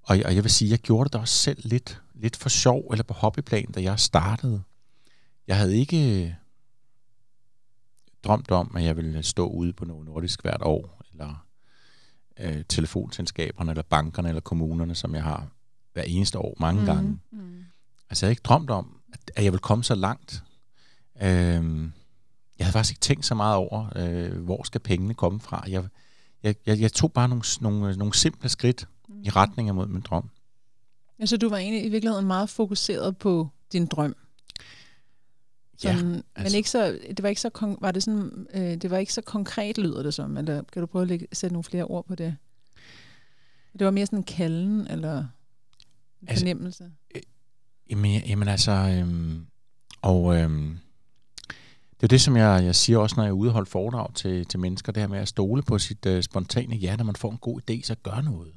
og, 0.02 0.18
og 0.26 0.36
jeg 0.36 0.44
vil 0.44 0.52
sige, 0.52 0.72
jeg 0.72 0.80
gjorde 0.80 1.10
det 1.10 1.22
også 1.22 1.36
selv 1.36 1.62
lidt, 1.64 2.02
lidt 2.14 2.36
for 2.36 2.50
sjov, 2.50 2.88
eller 2.92 3.04
på 3.04 3.14
hobbyplan, 3.14 3.72
da 3.72 3.82
jeg 3.82 4.00
startede. 4.00 4.64
Jeg 5.48 5.58
havde 5.58 5.78
ikke 5.78 6.36
drømt 8.24 8.52
om, 8.52 8.76
at 8.76 8.84
jeg 8.84 8.98
ville 8.98 9.24
stå 9.24 9.48
ude 9.48 9.74
på 9.74 9.86
noget 9.86 10.06
nordisk 10.06 10.42
hvert 10.42 10.62
år, 10.62 11.02
eller 11.12 11.46
øh, 12.40 12.64
telefonselskaberne, 12.70 13.72
eller 13.72 13.84
bankerne, 13.84 14.30
eller 14.30 14.42
kommunerne, 14.42 14.96
som 14.96 15.16
jeg 15.16 15.24
har 15.24 15.48
hver 15.94 16.04
eneste 16.04 16.40
år, 16.40 16.56
mange 16.60 16.80
mm. 16.80 16.86
gange. 16.86 17.20
Mm. 17.32 17.66
Altså, 18.10 18.26
jeg 18.26 18.28
havde 18.28 18.32
ikke 18.32 18.44
drømt 18.44 18.70
om, 18.70 19.00
at, 19.14 19.32
at 19.36 19.44
jeg 19.44 19.52
ville 19.52 19.62
komme 19.62 19.84
så 19.84 19.96
langt. 19.96 20.44
Øhm, 21.22 21.92
jeg 22.58 22.66
havde 22.66 22.74
faktisk 22.74 22.92
ikke 22.92 23.02
tænkt 23.02 23.26
så 23.26 23.36
meget 23.36 23.56
over, 23.56 23.90
øh, 23.96 24.44
hvor 24.44 24.64
skal 24.64 24.82
pengene 24.82 25.14
komme 25.14 25.40
fra. 25.40 25.64
Jeg, 25.68 25.84
jeg, 26.46 26.56
jeg, 26.66 26.80
jeg 26.80 26.94
tog 26.94 27.14
bare 27.14 27.30
nogle, 27.30 27.44
nogle, 27.62 27.98
nogle 27.98 28.14
simple 28.14 28.50
skridt 28.50 28.88
Mm. 29.10 29.22
i 29.24 29.30
retning 29.30 29.70
af 29.70 29.76
mod 29.76 29.88
min 29.88 30.02
drøm. 30.02 30.30
Altså, 31.20 31.38
du 31.38 31.50
var 31.50 31.58
egentlig 31.58 31.86
i 31.86 31.90
virkeligheden 31.90 32.28
meget 32.28 32.50
fokuseret 32.50 33.18
på 33.18 33.50
din 33.72 33.86
drøm. 33.86 34.16
Ja, 35.84 35.96
Sådan, 35.98 36.24
altså. 36.36 36.52
Men 36.52 36.58
ikke 36.58 36.70
så, 36.70 37.00
det 37.08 37.24
var 37.24 37.30
ikke 37.30 37.42
så, 37.42 37.76
var 37.82 37.92
det 37.92 38.04
sådan, 38.04 38.48
øh, 38.54 38.62
det 38.62 38.92
var 38.92 38.98
ikke 38.98 39.14
så 39.14 39.22
konkret, 39.22 39.78
lyder 39.78 40.04
det 40.04 40.14
som. 40.14 40.38
Eller 40.38 40.64
kan 40.64 40.80
du 40.82 40.86
prøve 40.86 41.02
at 41.02 41.08
lægge, 41.08 41.28
sætte 41.34 41.54
nogle 41.54 41.64
flere 41.64 41.84
ord 41.84 42.06
på 42.08 42.16
det? 42.16 42.38
Det 43.80 43.86
var 43.86 43.92
mere 43.92 44.06
sådan 44.06 44.20
en 44.20 44.24
kalden, 44.24 44.88
eller 44.88 45.18
en 45.20 45.26
Altså, 46.28 46.44
fornemmelse? 46.44 46.92
Jamen, 47.90 48.12
ja- 48.14 48.28
jamen 48.28 48.48
altså, 48.48 48.72
øhm, 48.72 49.46
og 50.02 50.36
øhm, 50.38 50.78
det 52.02 52.04
er 52.04 52.08
det, 52.08 52.22
som 52.22 52.38
jeg, 52.38 52.64
jeg 52.66 52.76
siger 52.76 52.98
også, 52.98 53.16
når 53.16 53.24
jeg 53.24 53.30
er 53.30 53.34
ude 53.34 53.50
og 53.50 53.54
holde 53.54 53.70
foredrag 53.70 54.14
til, 54.14 54.46
til 54.46 54.60
mennesker, 54.60 54.92
det 54.92 55.04
her 55.04 55.08
med 55.08 55.20
at 55.20 55.28
stole 55.28 55.64
på 55.64 55.80
sit 55.80 56.06
øh, 56.06 56.24
spontane 56.24 56.76
ja, 56.76 56.96
når 56.96 57.04
man 57.04 57.16
får 57.16 57.32
en 57.32 57.38
god 57.38 57.62
idé, 57.70 57.82
så 57.84 57.96
gør 58.04 58.22
noget. 58.22 58.52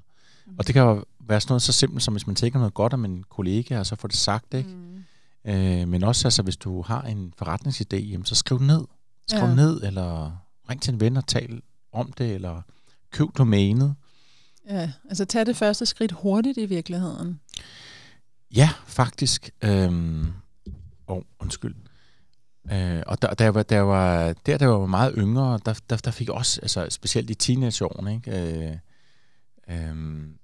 Mm. 0.46 0.54
Og 0.58 0.66
det 0.66 0.74
kan 0.74 0.82
jo 0.82 1.04
være 1.20 1.40
sådan 1.40 1.50
noget 1.52 1.62
så 1.62 1.72
simpelt, 1.72 2.02
som 2.02 2.14
hvis 2.14 2.26
man 2.26 2.36
tænker 2.36 2.58
noget 2.58 2.74
godt 2.74 2.92
om 2.92 3.04
en 3.04 3.24
kollega, 3.30 3.78
og 3.78 3.86
så 3.86 3.96
får 3.96 4.08
det 4.08 4.16
sagt, 4.16 4.54
ikke? 4.54 4.68
Mm. 4.68 5.04
Øh, 5.50 5.88
men 5.88 6.04
også 6.04 6.26
altså, 6.28 6.42
hvis 6.42 6.56
du 6.56 6.82
har 6.82 7.02
en 7.02 7.32
forretningsidé, 7.42 7.96
jamen, 7.96 8.24
så 8.26 8.34
skriv 8.34 8.58
ned. 8.58 8.84
Skriv 9.28 9.40
Ja. 9.40 9.54
ned, 9.54 9.82
eller 9.82 10.30
ring 10.70 10.82
til 10.82 10.92
en 10.94 11.00
ven 11.00 11.16
og 11.16 11.26
tal 11.26 11.62
om 11.92 12.12
det, 12.12 12.34
eller 12.34 12.62
køb 13.10 13.28
domænet. 13.38 13.94
Ja, 14.68 14.90
altså 15.08 15.24
tag 15.24 15.46
det 15.46 15.56
første 15.56 15.86
skridt 15.86 16.12
hurtigt 16.12 16.58
i 16.58 16.66
virkeligheden. 16.66 17.40
Ja, 18.54 18.70
faktisk. 18.86 19.50
Øhm, 19.64 20.32
oh, 21.06 21.22
undskyld. 21.40 21.74
Øh, 22.72 23.02
og 23.06 23.22
der, 23.22 23.34
der, 23.34 23.48
var, 23.48 23.62
der, 23.62 23.80
var, 23.80 24.32
der, 24.32 24.58
der 24.58 24.66
var 24.66 24.86
meget 24.86 25.14
yngre, 25.18 25.60
der, 25.64 25.80
der, 25.90 25.96
der 25.96 26.10
fik 26.10 26.28
også, 26.28 26.60
altså 26.60 26.86
specielt 26.90 27.30
i 27.30 27.34
teenageårene, 27.34 28.14
ikke? 28.14 28.30
Øh, 28.30 28.78
øhm, 29.68 30.38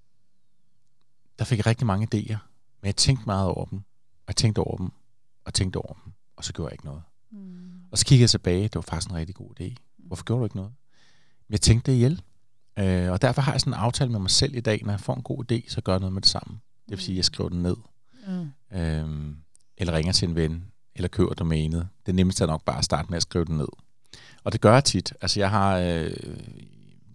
der 1.39 1.45
fik 1.45 1.59
jeg 1.59 1.67
rigtig 1.67 1.87
mange 1.87 2.09
idéer. 2.15 2.37
Men 2.81 2.87
jeg 2.87 2.97
tænkte 2.97 3.27
meget 3.27 3.49
over 3.49 3.65
dem. 3.65 3.79
Og 3.79 4.29
jeg 4.29 4.37
tænkte 4.37 4.59
over 4.59 4.77
dem. 4.77 4.91
Og 5.45 5.55
tænkte 5.55 5.77
over 5.77 5.93
dem. 5.93 6.13
Og 6.37 6.45
så 6.45 6.53
gjorde 6.53 6.69
jeg 6.69 6.75
ikke 6.75 6.85
noget. 6.85 7.03
Mm. 7.31 7.65
Og 7.91 7.99
så 7.99 8.07
kiggede 8.07 8.23
jeg 8.23 8.31
tilbage, 8.31 8.63
det 8.63 8.75
var 8.75 8.81
faktisk 8.81 9.11
en 9.11 9.17
rigtig 9.17 9.35
god 9.35 9.61
idé. 9.61 9.75
Hvorfor 9.99 10.25
gjorde 10.25 10.41
du 10.41 10.45
ikke 10.45 10.57
noget? 10.57 10.73
Men 11.49 11.53
jeg 11.53 11.61
tænkte 11.61 11.91
det 11.91 11.97
ihjel. 11.97 12.23
Øh, 12.79 13.11
og 13.13 13.23
derfor 13.23 13.43
har 13.43 13.53
jeg 13.53 13.61
sådan 13.61 13.73
en 13.73 13.79
aftale 13.79 14.11
med 14.11 14.21
mig 14.21 14.31
selv 14.31 14.55
i 14.55 14.61
dag, 14.61 14.81
når 14.85 14.93
jeg 14.93 15.01
får 15.01 15.15
en 15.15 15.23
god 15.23 15.53
idé, 15.53 15.69
så 15.69 15.81
gør 15.81 15.93
jeg 15.93 16.01
noget 16.01 16.13
med 16.13 16.23
det 16.23 16.31
samme. 16.31 16.61
Det 16.89 16.91
vil 16.91 17.01
sige, 17.01 17.15
at 17.15 17.17
jeg 17.17 17.25
skriver 17.25 17.51
den 17.51 17.63
ned. 17.63 17.77
Ja. 18.73 19.01
Øhm, 19.01 19.37
eller 19.77 19.93
ringer 19.93 20.13
til 20.13 20.29
en 20.29 20.35
ven, 20.35 20.65
eller 20.97 21.09
køber 21.09 21.35
domænet. 21.35 21.89
Det 22.07 22.15
nemmeste 22.15 22.45
er 22.45 22.49
nok 22.49 22.65
bare 22.65 22.79
at 22.79 22.85
starte 22.85 23.07
med 23.11 23.17
at 23.17 23.23
skrive 23.23 23.45
den 23.45 23.57
ned. 23.57 23.69
Og 24.45 24.53
det 24.53 24.61
gør 24.61 24.73
jeg 24.73 24.85
tit. 24.85 25.13
Altså 25.21 25.41
jeg 25.41 25.51
har, 25.51 25.77
øh, 25.79 26.11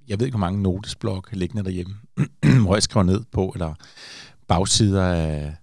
jeg 0.07 0.19
ved 0.19 0.25
ikke 0.25 0.37
hvor 0.37 0.45
mange 0.47 0.61
notesblok 0.61 1.29
liggende 1.31 1.63
derhjemme, 1.63 1.95
hvor 2.63 2.75
jeg 2.75 2.83
skriver 2.83 3.03
ned 3.03 3.23
på, 3.31 3.51
eller 3.55 3.73
bagsider 4.47 5.03
af 5.03 5.55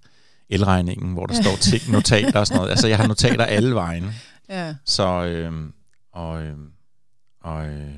elregningen, 0.49 1.13
hvor 1.13 1.27
der 1.27 1.35
står 1.35 1.57
ting, 1.61 1.93
notater 1.93 2.41
og 2.41 2.47
sådan 2.47 2.57
noget. 2.59 2.71
Altså 2.71 2.89
jeg 2.89 2.97
har 2.99 3.07
notater 3.07 3.45
alle 3.45 3.75
vejen. 3.75 4.11
ja. 4.49 4.75
Så, 4.85 5.25
øh, 5.25 5.71
og, 6.13 6.43
øh, 6.43 6.57
og, 7.41 7.67
øh, 7.67 7.93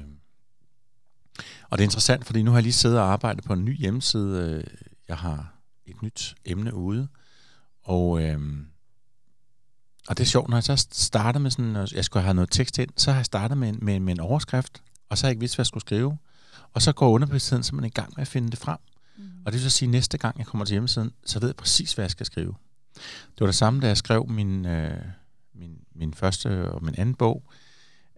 og 1.71 1.79
det 1.79 1.85
er 1.85 1.87
interessant, 1.87 2.27
fordi 2.27 2.43
nu 2.43 2.51
har 2.51 2.59
jeg 2.59 2.63
lige 2.63 2.73
siddet 2.73 2.99
og 2.99 3.13
arbejdet 3.13 3.45
på 3.45 3.53
en 3.53 3.65
ny 3.65 3.77
hjemmeside. 3.79 4.53
Øh, 4.59 4.65
Jeg 5.09 5.17
har 5.17 5.55
et 5.87 6.03
nyt 6.03 6.35
emne 6.45 6.75
ude, 6.75 7.09
og, 7.85 8.23
øh, 8.23 8.41
og 10.09 10.17
det 10.19 10.25
er 10.25 10.27
sjovt, 10.29 10.49
når 10.49 10.57
jeg 10.57 10.65
så 10.65 10.87
starter 10.93 11.41
med 11.41 11.51
sådan, 11.51 11.77
at 11.77 11.93
jeg 11.93 12.05
skulle 12.05 12.23
have 12.23 12.35
noget 12.35 12.51
tekst 12.51 12.79
ind, 12.79 12.91
så 12.97 13.11
har 13.11 13.19
jeg 13.19 13.27
startet 13.27 13.59
med 13.59 13.69
en, 13.69 13.79
med, 13.83 14.01
med 14.01 14.13
en 14.13 14.21
overskrift, 14.21 14.83
og 15.09 15.19
så 15.19 15.25
har 15.25 15.29
jeg 15.29 15.33
ikke 15.33 15.41
vidst, 15.41 15.57
hvad 15.57 15.63
jeg 15.63 15.67
skulle 15.67 15.81
skrive. 15.83 16.19
Og 16.75 16.83
så 16.83 16.93
går 16.93 17.09
underbevidstheden 17.11 17.63
simpelthen 17.63 17.89
i 17.89 18.01
gang 18.01 18.13
med 18.17 18.23
at 18.23 18.29
finde 18.29 18.51
det 18.51 18.59
frem. 18.59 18.79
Mm. 19.19 19.25
Og 19.47 19.53
det 19.53 19.61
vil 19.63 19.71
så 19.71 19.77
sige, 19.77 19.87
at 19.87 19.91
næste 19.91 20.19
gang 20.19 20.39
jeg 20.39 20.47
kommer 20.47 20.65
til 20.65 20.73
hjemmesiden, 20.75 21.13
så 21.27 21.41
ved 21.41 21.49
jeg 21.49 21.57
præcis, 21.57 21.93
hvad 21.93 22.03
jeg 22.05 22.11
skal 22.11 22.27
skrive. 22.27 22.55
Det 22.95 23.41
var 23.41 23.47
det 23.47 23.55
samme, 23.55 23.81
da 23.81 23.87
jeg 23.87 23.97
skrev 23.97 24.29
min, 24.29 24.67
øh, 24.67 24.99
min, 25.55 25.79
min 25.95 26.15
første 26.15 26.71
og 26.73 26.85
min 26.85 26.95
anden 26.99 27.15
bog. 27.15 27.43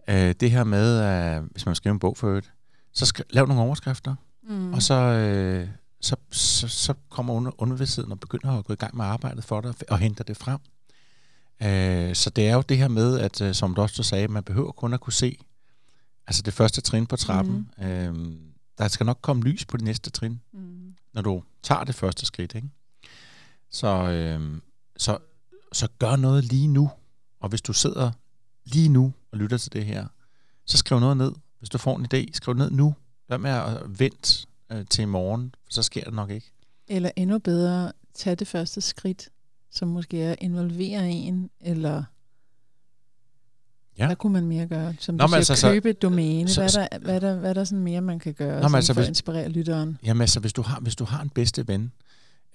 Øh, 0.07 0.35
det 0.39 0.51
her 0.51 0.63
med, 0.63 0.99
at 0.99 1.41
hvis 1.51 1.65
man 1.65 1.75
skriver 1.75 1.93
en 1.93 1.99
bog 1.99 2.17
for 2.17 2.27
øvrigt, 2.27 2.51
så 2.93 3.05
skri- 3.05 3.23
lav 3.29 3.47
nogle 3.47 3.61
overskrifter, 3.63 4.15
Mm. 4.49 4.73
og 4.73 4.81
så, 4.81 4.93
øh, 4.93 5.67
så, 6.01 6.15
så, 6.31 6.67
så 6.67 6.93
kommer 7.09 7.33
under, 7.33 7.61
underbevidstheden 7.61 8.11
og 8.11 8.19
begynder 8.19 8.57
at 8.57 8.65
gå 8.65 8.73
i 8.73 8.75
gang 8.75 8.97
med 8.97 9.05
arbejdet 9.05 9.43
for 9.43 9.61
dig 9.61 9.69
og, 9.69 9.75
og 9.89 9.99
henter 9.99 10.23
det 10.23 10.37
frem. 10.37 10.59
Øh, 11.63 12.15
så 12.15 12.29
det 12.29 12.47
er 12.47 12.53
jo 12.53 12.61
det 12.61 12.77
her 12.77 12.87
med, 12.87 13.19
at 13.19 13.41
øh, 13.41 13.53
som 13.53 13.75
du 13.75 13.81
også 13.81 14.03
sagde, 14.03 14.27
man 14.27 14.43
behøver 14.43 14.71
kun 14.71 14.93
at 14.93 14.99
kunne 14.99 15.13
se 15.13 15.37
altså 16.27 16.41
det 16.41 16.53
første 16.53 16.81
trin 16.81 17.05
på 17.07 17.15
trappen. 17.15 17.69
Mm. 17.77 17.83
Øh, 17.85 18.33
der 18.77 18.87
skal 18.87 19.05
nok 19.05 19.19
komme 19.21 19.43
lys 19.43 19.65
på 19.65 19.77
det 19.77 19.85
næste 19.85 20.09
trin 20.09 20.41
Mm. 20.53 20.93
når 21.13 21.21
du 21.21 21.43
tager 21.63 21.83
det 21.83 21.95
første 21.95 22.25
skridt. 22.25 22.55
Ikke? 22.55 22.69
Så, 23.69 23.87
øh, 23.87 24.61
så, 24.97 25.17
så 25.73 25.87
gør 25.99 26.15
noget 26.15 26.43
lige 26.43 26.67
nu. 26.67 26.91
Og 27.39 27.49
hvis 27.49 27.61
du 27.61 27.73
sidder 27.73 28.11
lige 28.65 28.89
nu 28.89 29.13
og 29.31 29.37
lytter 29.37 29.57
til 29.57 29.73
det 29.73 29.85
her, 29.85 30.07
så 30.65 30.77
skriv 30.77 30.99
noget 30.99 31.17
ned. 31.17 31.31
Hvis 31.59 31.69
du 31.69 31.77
får 31.77 31.97
en 31.97 32.07
idé, 32.13 32.25
skriv 32.33 32.55
ned 32.55 32.71
nu. 32.71 32.95
Hvad 33.27 33.37
med 33.37 33.51
at 33.51 33.99
vente 33.99 34.47
øh, 34.71 34.85
til 34.89 35.01
i 35.01 35.05
morgen, 35.05 35.55
for 35.63 35.71
så 35.73 35.83
sker 35.83 36.03
det 36.03 36.13
nok 36.13 36.29
ikke. 36.29 36.51
Eller 36.87 37.11
endnu 37.15 37.39
bedre, 37.39 37.91
tag 38.13 38.39
det 38.39 38.47
første 38.47 38.81
skridt, 38.81 39.29
som 39.71 39.87
måske 39.87 40.21
er 40.21 40.31
at 40.31 40.37
involvere 40.41 41.09
en, 41.11 41.49
eller 41.59 42.03
Ja. 43.97 44.05
hvad 44.05 44.15
kunne 44.15 44.33
man 44.33 44.45
mere 44.45 44.67
gøre? 44.67 44.93
Som 44.99 45.15
Nå, 45.15 45.23
du 45.23 45.27
siger, 45.27 45.37
altså, 45.37 45.55
så- 45.55 45.71
købe 45.71 45.89
et 45.89 46.01
domæne. 46.01 46.49
så- 46.49 46.61
hvad, 46.61 46.87
er 46.91 46.97
der, 46.97 46.99
hvad, 46.99 47.15
er 47.15 47.19
der, 47.19 47.35
hvad 47.39 47.49
er 47.49 47.53
der 47.53 47.63
sådan 47.63 47.83
mere, 47.83 48.01
man 48.01 48.19
kan 48.19 48.33
gøre 48.33 48.69
Nå, 48.69 48.75
altså, 48.75 48.93
for 48.93 48.99
hvis- 48.99 49.05
at 49.07 49.09
inspirere 49.11 49.49
lytteren? 49.49 49.97
Jamen 50.03 50.21
altså, 50.21 50.39
hvis 50.39 50.53
du 50.53 50.61
har, 50.61 50.79
hvis 50.79 50.95
du 50.95 51.03
har 51.05 51.21
en 51.21 51.29
bedste 51.29 51.67
ven, 51.67 51.91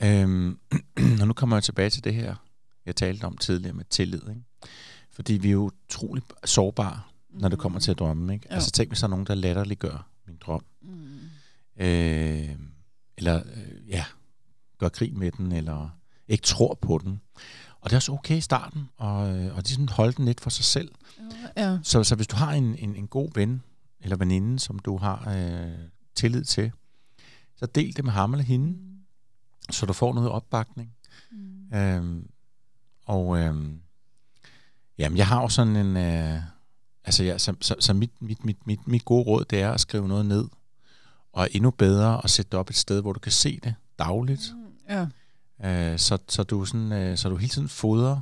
øhm, 0.03 0.59
og 1.21 1.27
nu 1.27 1.33
kommer 1.33 1.57
jeg 1.57 1.63
tilbage 1.65 1.91
til 1.91 2.05
det 2.05 2.15
her, 2.15 2.35
jeg 2.87 2.97
talte 2.97 3.25
om 3.25 3.37
tidligere 3.37 3.75
med 3.75 3.85
tillid, 3.91 4.21
ikke? 4.29 4.43
fordi 5.11 5.33
vi 5.33 5.49
er 5.49 5.53
jo 5.53 5.71
utrolig 5.91 6.23
sårbare, 6.45 7.01
når 7.31 7.49
det 7.49 7.59
kommer 7.59 7.79
til 7.81 7.91
at 7.91 7.99
drømme. 7.99 8.35
Ikke? 8.35 8.47
Jo. 8.51 8.55
Altså 8.55 8.71
tænk, 8.71 8.91
hvis 8.91 8.99
der 9.01 9.07
er 9.07 9.11
nogen, 9.11 9.27
der 9.27 9.35
latterliggør 9.35 10.09
min 10.27 10.37
drøm. 10.41 10.65
Mm. 10.83 11.19
øh, 11.85 12.49
eller 13.19 13.37
øh, 13.57 13.89
ja, 13.89 14.05
gør 14.79 14.89
krig 14.89 15.15
med 15.17 15.31
den, 15.33 15.53
eller 15.53 15.91
ikke 16.29 16.43
tror 16.43 16.79
på 16.83 17.01
den. 17.05 17.21
Og 17.81 17.91
det 17.91 17.93
er 17.93 17.97
også 17.97 18.13
okay 18.13 18.37
i 18.37 18.41
starten, 18.41 18.89
og, 18.97 19.39
øh, 19.39 19.57
og 19.57 19.63
ligesom 19.63 19.89
holde 19.89 20.13
den 20.13 20.25
lidt 20.25 20.41
for 20.41 20.51
sig 20.51 20.65
selv. 20.65 20.91
Ja. 21.57 21.79
Så, 21.83 22.05
så 22.05 22.15
hvis 22.15 22.27
du 22.27 22.37
har 22.37 22.53
en, 22.53 22.77
en, 22.79 22.97
en 22.97 23.07
god 23.07 23.29
ven 23.35 23.63
eller 24.01 24.17
veninde, 24.17 24.59
som 24.59 24.79
du 24.79 24.97
har 24.97 25.35
øh, 25.37 25.79
tillid 26.15 26.45
til, 26.45 26.73
så 27.57 27.67
del 27.67 27.97
det 27.97 28.05
med 28.05 28.13
ham 28.13 28.33
eller 28.35 28.45
hende, 28.45 28.79
Mm. 29.69 29.73
så 29.73 29.87
du 29.87 29.93
får 29.93 30.15
noget 30.15 30.31
opbakning. 30.31 30.93
Mm. 31.31 31.77
Øhm, 31.79 32.29
og 33.07 33.39
øhm, 33.39 33.81
jamen, 34.99 35.19
jeg 35.19 35.27
har 35.27 35.43
jo 35.43 35.49
sådan 35.49 35.77
en... 35.77 35.97
Øh, 35.97 36.41
altså, 37.05 37.25
ja, 37.25 37.39
så, 37.39 37.55
så, 37.61 37.75
så 37.81 37.93
mit, 37.95 38.23
mit, 38.23 38.45
mit, 38.45 38.67
mit, 38.67 38.89
mit 38.89 39.05
gode 39.05 39.25
råd, 39.25 39.45
det 39.45 39.61
er 39.61 39.71
at 39.71 39.81
skrive 39.81 40.09
noget 40.09 40.27
ned. 40.27 40.45
Og 41.33 41.49
endnu 41.53 41.71
bedre 41.71 42.25
at 42.25 42.31
sætte 42.31 42.51
det 42.51 42.59
op 42.59 42.71
et 42.71 42.77
sted, 42.77 43.01
hvor 43.01 43.13
du 43.13 43.21
kan 43.21 43.33
se 43.33 43.61
det 43.65 43.75
dagligt. 43.99 44.43
Ja. 44.89 45.07
Øh, 45.65 45.99
så, 45.99 46.19
så, 46.29 46.43
du 46.43 46.65
sådan, 46.65 46.93
øh, 46.93 47.17
så 47.19 47.29
du 47.29 47.37
hele 47.37 47.51
tiden 47.51 47.69
fodrer 47.69 48.21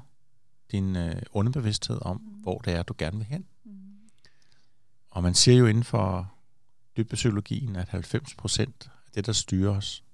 din 0.73 0.97
øh, 0.97 1.23
underbevidsthed 1.33 1.99
om, 2.03 2.17
Mm. 2.17 2.29
hvor 2.43 2.59
det 2.59 2.73
er, 2.73 2.83
du 2.83 2.95
gerne 2.99 3.17
vil 3.17 3.27
hen. 3.27 3.45
Mm. 3.65 3.73
Og 5.11 5.23
man 5.23 5.35
siger 5.35 5.59
jo 5.59 5.67
inden 5.67 5.85
for 5.85 6.33
dybdepsykologien, 6.97 7.77
at 7.77 7.89
90 7.89 8.35
procent 8.35 8.91
af 9.07 9.13
det, 9.15 9.27
der 9.27 9.33
styrer 9.33 9.77
os, 9.77 10.05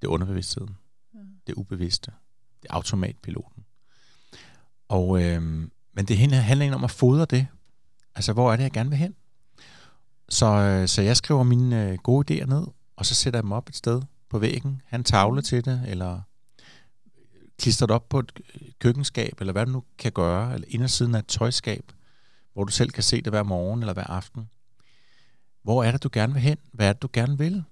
det 0.00 0.06
er 0.06 0.10
underbevidstheden. 0.10 0.76
Ja. 1.14 1.18
Det 1.46 1.52
er 1.52 1.58
ubevidste. 1.58 2.12
Det 2.62 2.68
er 2.70 2.74
automatpiloten. 2.74 3.64
Og, 4.88 5.22
øh, 5.22 5.42
men 5.92 6.04
det 6.08 6.18
handler 6.18 6.64
ikke 6.64 6.74
om 6.76 6.84
at 6.84 6.90
fodre 6.90 7.24
det. 7.24 7.46
Altså, 8.14 8.32
hvor 8.32 8.52
er 8.52 8.56
det, 8.56 8.62
jeg 8.62 8.70
gerne 8.70 8.90
vil 8.90 8.98
hen? 8.98 9.14
Så, 10.28 10.46
øh, 10.46 10.88
så 10.88 11.02
jeg 11.02 11.16
skriver 11.16 11.42
mine 11.42 11.88
øh, 11.90 11.98
gode 11.98 12.34
idéer 12.42 12.46
ned, 12.46 12.66
og 12.96 13.06
så 13.06 13.14
sætter 13.14 13.38
jeg 13.38 13.42
dem 13.42 13.52
op 13.52 13.68
et 13.68 13.76
sted 13.76 14.02
på 14.28 14.38
væggen. 14.38 14.82
Han 14.86 15.04
tavle 15.04 15.42
til 15.42 15.64
det, 15.64 15.82
eller 15.88 16.20
klister 17.60 17.86
det 17.86 17.94
op 17.94 18.08
på 18.08 18.18
et 18.18 18.32
køkkenskab, 18.78 19.40
eller 19.40 19.52
hvad 19.52 19.66
du 19.66 19.72
nu 19.72 19.82
kan 19.98 20.12
gøre, 20.12 20.54
eller 20.54 20.68
indersiden 20.70 21.14
af 21.14 21.18
et 21.18 21.26
tøjskab, 21.26 21.92
hvor 22.52 22.64
du 22.64 22.72
selv 22.72 22.90
kan 22.90 23.02
se 23.02 23.16
det 23.16 23.32
hver 23.32 23.42
morgen 23.42 23.80
eller 23.80 23.92
hver 23.92 24.10
aften. 24.10 24.48
Hvor 25.62 25.84
er 25.84 25.90
det, 25.90 26.02
du 26.02 26.10
gerne 26.12 26.32
vil 26.32 26.42
hen? 26.42 26.58
Hvad 26.72 26.88
er 26.88 26.92
det, 26.92 27.02
du 27.02 27.08
gerne 27.12 27.38
vil? 27.38 27.64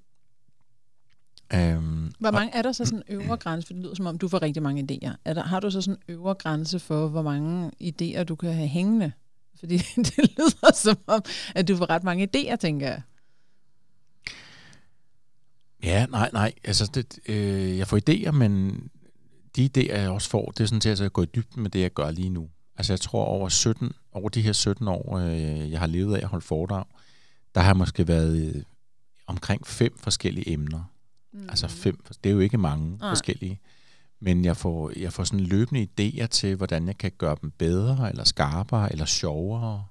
Øhm, 1.55 2.13
hvor 2.19 2.31
mange 2.31 2.55
er 2.55 2.63
der 2.63 2.73
så 2.73 2.85
sådan 2.85 3.03
en 3.09 3.15
øvre 3.15 3.37
grænse? 3.37 3.67
For 3.67 3.75
det 3.75 3.83
lyder 3.83 3.95
som 3.95 4.07
om, 4.07 4.19
du 4.19 4.29
får 4.29 4.43
rigtig 4.43 4.63
mange 4.63 4.83
idéer. 4.83 5.13
Er 5.25 5.35
der, 5.35 5.43
har 5.43 5.61
du 5.61 5.71
så 5.71 5.81
sådan 5.81 6.01
en 6.09 6.15
øvre 6.15 6.35
grænse 6.35 6.79
for, 6.79 7.09
hvor 7.09 7.23
mange 7.23 7.71
idéer 7.83 8.23
du 8.23 8.37
kan 8.37 8.53
have 8.53 8.69
hængende? 8.69 9.13
Fordi 9.59 9.77
det 9.97 10.19
lyder 10.19 10.73
som 10.75 10.97
om, 11.07 11.23
at 11.55 11.69
du 11.69 11.77
får 11.77 11.91
ret 11.91 12.05
mange 12.05 12.29
idéer, 12.37 12.57
tænker 12.57 12.87
jeg. 12.87 13.03
Ja, 15.83 16.07
nej, 16.07 16.31
nej. 16.33 16.53
Altså, 16.65 16.91
det, 16.95 17.19
øh, 17.29 17.79
jeg 17.79 17.87
får 17.87 17.99
idéer, 18.11 18.31
men 18.31 18.83
de 19.59 19.71
idéer, 19.77 19.99
jeg 19.99 20.11
også 20.11 20.29
får, 20.31 20.51
det 20.51 20.61
er 20.61 20.67
sådan 20.67 20.81
til 20.81 21.05
at 21.05 21.13
gå 21.13 21.23
i 21.23 21.27
dybden 21.27 21.63
med 21.63 21.71
det, 21.71 21.81
jeg 21.81 21.93
gør 21.93 22.11
lige 22.11 22.29
nu. 22.29 22.49
Altså, 22.77 22.93
jeg 22.93 23.01
tror 23.01 23.25
over 23.25 23.49
17, 23.49 23.93
over 24.13 24.29
de 24.29 24.43
her 24.43 24.53
17 24.53 24.89
år, 24.89 25.19
øh, 25.19 25.71
jeg 25.71 25.81
har 25.81 25.87
levet 25.87 26.17
af 26.17 26.21
at 26.21 26.29
holde 26.29 26.45
foredrag, 26.45 26.85
der 27.55 27.61
har 27.61 27.75
måske 27.75 28.09
været 28.09 28.37
øh, 28.37 28.63
omkring 29.27 29.67
fem 29.67 29.99
forskellige 29.99 30.53
emner. 30.53 30.85
Mm. 31.33 31.49
Altså 31.49 31.69
fem, 31.69 32.05
det 32.25 32.31
er 32.31 32.35
jo 32.35 32.41
ikke 32.41 32.59
mange 32.59 32.97
Nej. 32.97 33.11
forskellige. 33.11 33.61
Men 34.21 34.45
jeg 34.45 34.57
får, 34.57 34.93
jeg 34.97 35.13
får 35.13 35.25
sådan 35.25 35.41
løbende 35.41 35.89
idéer 35.91 36.27
til, 36.27 36.57
hvordan 36.57 36.87
jeg 36.87 36.99
kan 36.99 37.13
gøre 37.19 37.37
dem 37.43 37.51
bedre, 37.51 38.11
eller 38.11 38.25
skarpere, 38.25 38.93
eller 38.93 39.05
sjovere. 39.05 39.85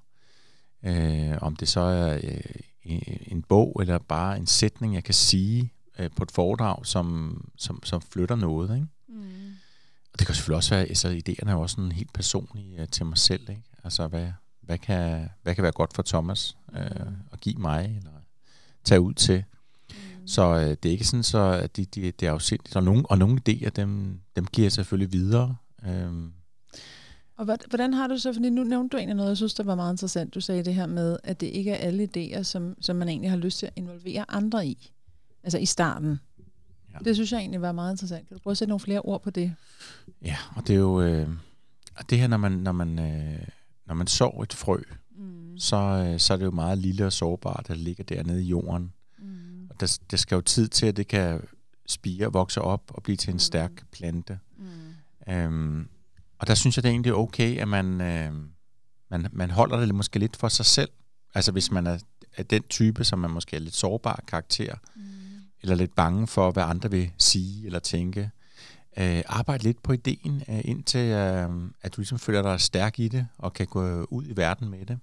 Øh, 0.82 1.38
om 1.40 1.56
det 1.56 1.68
så 1.68 1.80
er 1.80 2.18
øh, 2.24 2.40
en 3.26 3.42
bog, 3.42 3.76
eller 3.80 3.98
bare 3.98 4.38
en 4.38 4.46
sætning, 4.46 4.94
jeg 4.94 5.04
kan 5.04 5.14
sige 5.14 5.72
øh, 5.98 6.10
på 6.16 6.22
et 6.22 6.30
foredrag, 6.30 6.86
som, 6.86 7.36
som, 7.56 7.84
som 7.84 8.02
flytter 8.02 8.36
noget. 8.36 8.74
Ikke? 8.74 8.86
Mm. 9.08 9.47
Det 10.18 10.26
kan 10.26 10.34
selvfølgelig 10.34 10.56
også 10.56 10.74
være, 10.74 10.84
altså 10.84 11.08
idéerne 11.08 11.48
er 11.48 11.52
jo 11.52 11.60
også 11.60 11.74
sådan 11.74 11.92
helt 11.92 12.12
personlige 12.12 12.80
øh, 12.80 12.88
til 12.88 13.06
mig 13.06 13.18
selv. 13.18 13.50
Ikke? 13.50 13.62
Altså, 13.84 14.06
hvad, 14.06 14.28
hvad, 14.62 14.78
kan, 14.78 15.28
hvad 15.42 15.54
kan 15.54 15.62
være 15.62 15.72
godt 15.72 15.94
for 15.94 16.02
Thomas 16.02 16.56
øh, 16.74 17.06
mm. 17.06 17.14
at 17.32 17.40
give 17.40 17.58
mig, 17.58 17.94
eller 17.96 18.10
tage 18.84 19.00
ud 19.00 19.14
til. 19.14 19.44
Så 20.26 20.42
øh, 20.42 20.76
det 20.82 20.84
er 20.84 20.90
ikke 20.90 21.04
sådan, 21.04 21.22
så 21.22 21.38
at 21.38 21.76
de, 21.76 21.84
de, 21.84 22.10
det 22.10 22.28
er 22.28 22.32
afsindigt. 22.32 22.76
Og 22.76 22.82
nogle, 22.82 23.06
og 23.06 23.18
nogle 23.18 23.40
idéer, 23.48 23.68
dem, 23.68 24.20
dem 24.36 24.46
giver 24.46 24.64
jeg 24.64 24.72
selvfølgelig 24.72 25.12
videre. 25.12 25.56
Øhm. 25.86 26.32
Og 27.36 27.44
hvordan 27.68 27.94
har 27.94 28.06
du 28.06 28.18
så, 28.18 28.32
fordi 28.32 28.50
nu 28.50 28.64
nævnte 28.64 28.92
du 28.92 28.96
egentlig 28.96 29.16
noget, 29.16 29.28
jeg 29.28 29.36
synes, 29.36 29.54
der 29.54 29.64
var 29.64 29.74
meget 29.74 29.92
interessant. 29.92 30.34
Du 30.34 30.40
sagde 30.40 30.64
det 30.64 30.74
her 30.74 30.86
med, 30.86 31.16
at 31.24 31.40
det 31.40 31.46
ikke 31.46 31.70
er 31.70 31.76
alle 31.76 32.08
idéer, 32.16 32.42
som, 32.42 32.74
som 32.80 32.96
man 32.96 33.08
egentlig 33.08 33.30
har 33.30 33.36
lyst 33.36 33.58
til 33.58 33.66
at 33.66 33.72
involvere 33.76 34.24
andre 34.28 34.66
i. 34.66 34.92
Altså 35.42 35.58
i 35.58 35.66
starten. 35.66 36.20
Ja. 36.94 36.98
Det 37.04 37.16
synes 37.16 37.32
jeg 37.32 37.38
egentlig 37.38 37.60
var 37.60 37.72
meget 37.72 37.92
interessant. 37.92 38.28
Kan 38.28 38.36
du 38.36 38.42
prøve 38.42 38.52
at 38.52 38.58
sætte 38.58 38.68
nogle 38.68 38.80
flere 38.80 39.00
ord 39.00 39.22
på 39.22 39.30
det? 39.30 39.54
Ja, 40.22 40.36
og 40.56 40.66
det 40.66 40.74
er 40.74 40.78
jo... 40.78 41.00
Øh, 41.00 41.28
det 42.10 42.18
her, 42.18 42.26
når 42.26 42.36
man, 42.36 42.52
når 42.52 42.72
man, 42.72 42.98
øh, 42.98 43.48
når 43.86 43.94
man 43.94 44.06
sår 44.06 44.42
et 44.42 44.52
frø, 44.52 44.78
mm. 45.16 45.58
så, 45.58 45.76
øh, 45.76 46.20
så 46.20 46.32
er 46.32 46.36
det 46.36 46.44
jo 46.44 46.50
meget 46.50 46.78
lille 46.78 47.06
og 47.06 47.12
sårbart, 47.12 47.68
det 47.68 47.76
ligger 47.76 48.04
dernede 48.04 48.42
i 48.42 48.46
jorden 48.46 48.92
der, 49.80 49.98
der 50.10 50.16
skal 50.16 50.34
jo 50.34 50.40
tid 50.40 50.68
til, 50.68 50.86
at 50.86 50.96
det 50.96 51.08
kan 51.08 51.40
spire, 51.86 52.32
vokse 52.32 52.60
op 52.60 52.82
og 52.88 53.02
blive 53.02 53.16
til 53.16 53.30
en 53.30 53.34
mm. 53.34 53.38
stærk 53.38 53.72
plante. 53.92 54.38
Mm. 54.56 55.32
Øhm, 55.32 55.88
og 56.38 56.46
der 56.46 56.54
synes 56.54 56.76
jeg, 56.76 56.82
det 56.82 56.88
er 56.88 56.92
egentlig 56.92 57.14
okay, 57.14 57.58
at 57.58 57.68
man, 57.68 58.00
øh, 58.00 58.32
man, 59.10 59.26
man 59.32 59.50
holder 59.50 59.80
det 59.80 59.94
måske 59.94 60.18
lidt 60.18 60.36
for 60.36 60.48
sig 60.48 60.66
selv. 60.66 60.90
Altså 61.34 61.52
hvis 61.52 61.70
man 61.70 61.86
er, 61.86 61.98
er 62.36 62.42
den 62.42 62.62
type, 62.62 63.04
som 63.04 63.18
man 63.18 63.30
måske 63.30 63.56
er 63.56 63.60
lidt 63.60 63.74
sårbar 63.74 64.24
karakter, 64.26 64.74
mm. 64.96 65.02
Eller 65.70 65.76
lidt 65.76 65.94
bange 65.94 66.26
for, 66.26 66.50
hvad 66.50 66.62
andre 66.62 66.90
vil 66.90 67.10
sige 67.18 67.66
eller 67.66 67.78
tænke. 67.78 68.30
Øh, 68.98 69.22
arbejde 69.26 69.62
lidt 69.62 69.82
på 69.82 69.92
ideen, 69.92 70.42
øh, 70.48 70.60
indtil 70.64 71.00
øh, 71.00 71.48
at 71.82 71.96
du 71.96 72.00
ligesom 72.00 72.18
føler 72.18 72.42
dig 72.42 72.60
stærk 72.60 72.98
i 72.98 73.08
det, 73.08 73.26
og 73.38 73.52
kan 73.52 73.66
gå 73.66 74.04
ud 74.04 74.24
i 74.26 74.36
verden 74.36 74.70
med 74.70 74.86
det. 74.86 74.98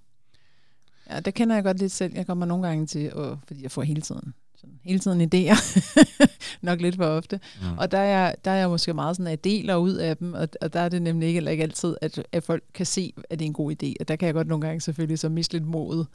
Ja, 1.10 1.20
det 1.20 1.34
kender 1.34 1.54
jeg 1.54 1.64
godt 1.64 1.78
lidt 1.78 1.92
selv. 1.92 2.14
Jeg 2.14 2.26
kommer 2.26 2.46
nogle 2.46 2.66
gange 2.66 2.86
til, 2.86 3.14
og, 3.14 3.38
fordi 3.46 3.62
jeg 3.62 3.70
får 3.70 3.82
hele 3.82 4.00
tiden 4.00 4.34
sådan 4.56 4.78
hele 4.84 4.98
tiden 4.98 5.20
idéer, 5.20 5.80
nok 6.68 6.80
lidt 6.80 6.96
for 6.96 7.04
ofte. 7.04 7.40
Mm. 7.60 7.78
Og 7.78 7.90
der 7.90 7.98
er, 7.98 8.34
der 8.44 8.50
er 8.50 8.56
jeg 8.56 8.68
måske 8.68 8.94
meget 8.94 9.16
sådan, 9.16 9.26
at 9.26 9.30
jeg 9.30 9.44
deler 9.44 9.76
ud 9.76 9.92
af 9.92 10.16
dem, 10.16 10.34
og, 10.34 10.48
og 10.60 10.72
der 10.72 10.80
er 10.80 10.88
det 10.88 11.02
nemlig 11.02 11.28
ikke, 11.28 11.50
ikke 11.50 11.62
altid, 11.62 11.96
at, 12.00 12.22
at 12.32 12.44
folk 12.44 12.64
kan 12.74 12.86
se, 12.86 13.12
at 13.30 13.38
det 13.38 13.44
er 13.44 13.46
en 13.46 13.52
god 13.52 13.72
idé. 13.72 13.92
Og 14.00 14.08
der 14.08 14.16
kan 14.16 14.26
jeg 14.26 14.34
godt 14.34 14.48
nogle 14.48 14.66
gange 14.66 14.80
selvfølgelig 14.80 15.18
så 15.18 15.28
miste 15.28 15.54
lidt 15.54 15.66
modet. 15.66 16.06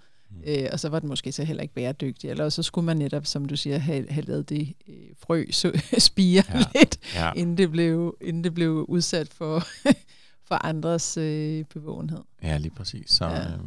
Øh, 0.48 0.70
og 0.72 0.80
så 0.80 0.90
var 0.90 1.00
det 1.00 1.10
måske 1.10 1.32
så 1.32 1.44
heller 1.44 1.62
ikke 1.64 1.74
bæredygtigt. 1.74 2.32
Eller 2.32 2.50
så 2.50 2.64
skulle 2.64 2.86
man 2.86 2.98
netop, 2.98 3.26
som 3.26 3.46
du 3.46 3.56
siger, 3.56 3.78
have, 3.78 4.10
have 4.10 4.26
lavet 4.26 4.50
det 4.50 4.74
øh, 4.88 4.96
frø 5.18 5.46
så, 5.52 5.82
spire 5.98 6.44
ja. 6.50 6.64
lidt, 6.76 7.00
ja. 7.16 7.32
Inden, 7.36 7.58
det 7.58 7.72
blev, 7.72 8.18
inden 8.22 8.44
det 8.44 8.54
blev 8.54 8.86
udsat 8.88 9.28
for, 9.34 9.64
for 10.48 10.66
andres 10.66 11.18
øh, 11.18 11.66
bevågenhed. 11.74 12.22
Ja, 12.44 12.58
lige 12.58 12.72
præcis. 12.76 13.10
Så, 13.12 13.26
ja. 13.26 13.44
øh, 13.44 13.60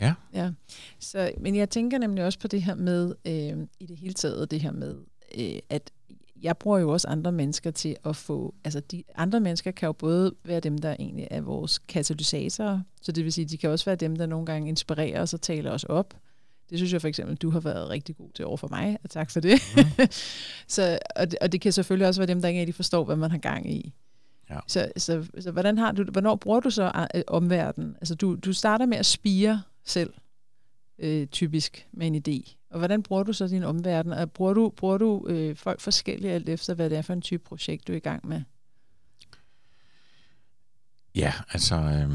Ja. 0.00 0.14
ja. 0.32 0.50
Så, 1.00 1.32
men 1.40 1.56
jeg 1.56 1.70
tænker 1.70 1.98
nemlig 1.98 2.24
også 2.24 2.38
på 2.38 2.48
det 2.48 2.62
her 2.62 2.74
med, 2.74 3.14
øh, 3.26 3.66
i 3.80 3.86
det 3.86 3.96
hele 3.96 4.14
taget, 4.14 4.50
det 4.50 4.60
her 4.60 4.72
med, 4.72 4.96
øh, 5.38 5.58
at 5.70 5.90
jeg 6.42 6.56
bruger 6.56 6.78
jo 6.78 6.90
også 6.90 7.08
andre 7.08 7.32
mennesker 7.32 7.70
til 7.70 7.96
at 8.04 8.16
få, 8.16 8.54
altså 8.64 8.80
de 8.80 9.04
andre 9.14 9.40
mennesker 9.40 9.70
kan 9.70 9.86
jo 9.86 9.92
både 9.92 10.34
være 10.44 10.60
dem, 10.60 10.78
der 10.78 10.96
egentlig 10.98 11.28
er 11.30 11.40
vores 11.40 11.78
katalysatorer, 11.78 12.80
så 13.02 13.12
det 13.12 13.24
vil 13.24 13.32
sige, 13.32 13.44
de 13.44 13.56
kan 13.58 13.70
også 13.70 13.84
være 13.84 13.96
dem, 13.96 14.16
der 14.16 14.26
nogle 14.26 14.46
gange 14.46 14.68
inspirerer 14.68 15.22
os 15.22 15.34
og 15.34 15.40
taler 15.40 15.70
os 15.70 15.84
op. 15.84 16.14
Det 16.70 16.78
synes 16.78 16.92
jeg 16.92 17.00
for 17.00 17.08
eksempel, 17.08 17.36
du 17.36 17.50
har 17.50 17.60
været 17.60 17.90
rigtig 17.90 18.16
god 18.16 18.30
til 18.34 18.46
over 18.46 18.56
for 18.56 18.68
mig, 18.68 18.98
og 19.04 19.10
tak 19.10 19.30
for 19.30 19.40
det. 19.40 19.62
Mm. 19.76 19.82
så, 20.68 20.98
og, 21.16 21.30
det 21.30 21.38
og 21.38 21.52
det 21.52 21.60
kan 21.60 21.72
selvfølgelig 21.72 22.08
også 22.08 22.20
være 22.20 22.26
dem, 22.26 22.40
der 22.40 22.48
ikke 22.48 22.60
rigtig 22.60 22.74
forstår, 22.74 23.04
hvad 23.04 23.16
man 23.16 23.30
har 23.30 23.38
gang 23.38 23.72
i. 23.72 23.92
Ja. 24.50 24.58
Så, 24.68 24.92
så, 24.96 25.26
så 25.40 25.50
hvordan 25.50 25.78
har 25.78 25.92
du, 25.92 26.04
hvornår 26.04 26.36
bruger 26.36 26.60
du 26.60 26.70
så 26.70 27.06
øh, 27.14 27.22
omverdenen? 27.26 27.96
Altså 28.00 28.14
du, 28.14 28.34
du 28.34 28.52
starter 28.52 28.86
med 28.86 28.98
at 28.98 29.06
spire 29.06 29.62
selv, 29.84 30.12
øh, 30.98 31.26
typisk 31.26 31.88
med 31.92 32.06
en 32.06 32.16
idé. 32.16 32.56
Og 32.72 32.78
hvordan 32.78 33.02
bruger 33.02 33.22
du 33.22 33.32
så 33.32 33.48
din 33.48 33.64
omverden? 33.64 34.12
Og 34.12 34.32
bruger 34.32 34.54
du, 34.54 34.72
bruger 34.76 34.98
du 34.98 35.26
øh, 35.28 35.56
folk 35.56 35.80
forskelligt 35.80 36.32
alt 36.32 36.48
efter, 36.48 36.74
hvad 36.74 36.90
det 36.90 36.98
er 36.98 37.02
for 37.02 37.12
en 37.12 37.20
type 37.20 37.44
projekt, 37.44 37.88
du 37.88 37.92
er 37.92 37.96
i 37.96 38.00
gang 38.00 38.28
med? 38.28 38.42
Ja, 41.14 41.32
altså, 41.52 41.76
øh, 41.76 42.10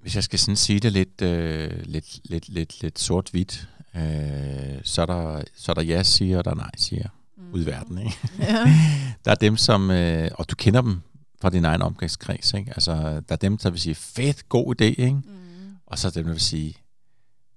hvis 0.00 0.14
jeg 0.14 0.24
skal 0.24 0.38
sådan 0.38 0.56
sige 0.56 0.80
det 0.80 0.92
lidt, 0.92 1.22
øh, 1.22 1.82
lidt, 1.84 2.20
lidt, 2.24 2.48
lidt, 2.48 2.82
lidt 2.82 2.98
sort-hvidt, 2.98 3.68
øh, 3.94 4.80
så, 4.82 5.02
er 5.02 5.06
der, 5.06 5.42
så 5.54 5.72
er 5.72 5.74
der 5.74 5.82
ja-siger, 5.82 6.38
og 6.38 6.44
der 6.44 6.50
er 6.50 6.54
nej-siger 6.54 7.08
mm. 7.36 7.52
ud 7.52 7.62
i 7.62 7.66
verden. 7.66 7.98
Ikke? 7.98 8.18
Ja. 8.38 8.64
der 9.24 9.30
er 9.30 9.34
dem, 9.34 9.56
som, 9.56 9.90
øh, 9.90 10.30
og 10.34 10.50
du 10.50 10.56
kender 10.56 10.80
dem 10.80 11.00
fra 11.40 11.50
din 11.50 11.64
egen 11.64 11.82
omgangskreds, 11.82 12.54
ikke? 12.54 12.70
Altså, 12.70 12.92
der 13.28 13.32
er 13.32 13.36
dem, 13.36 13.58
der 13.58 13.70
vil 13.70 13.80
sige, 13.80 13.94
fedt, 13.94 14.48
god 14.48 14.74
idé, 14.74 14.84
ikke? 14.84 15.12
Mm. 15.12 15.76
Og 15.86 15.98
så 15.98 16.10
dem, 16.10 16.24
der 16.24 16.32
vil 16.32 16.40
sige, 16.40 16.76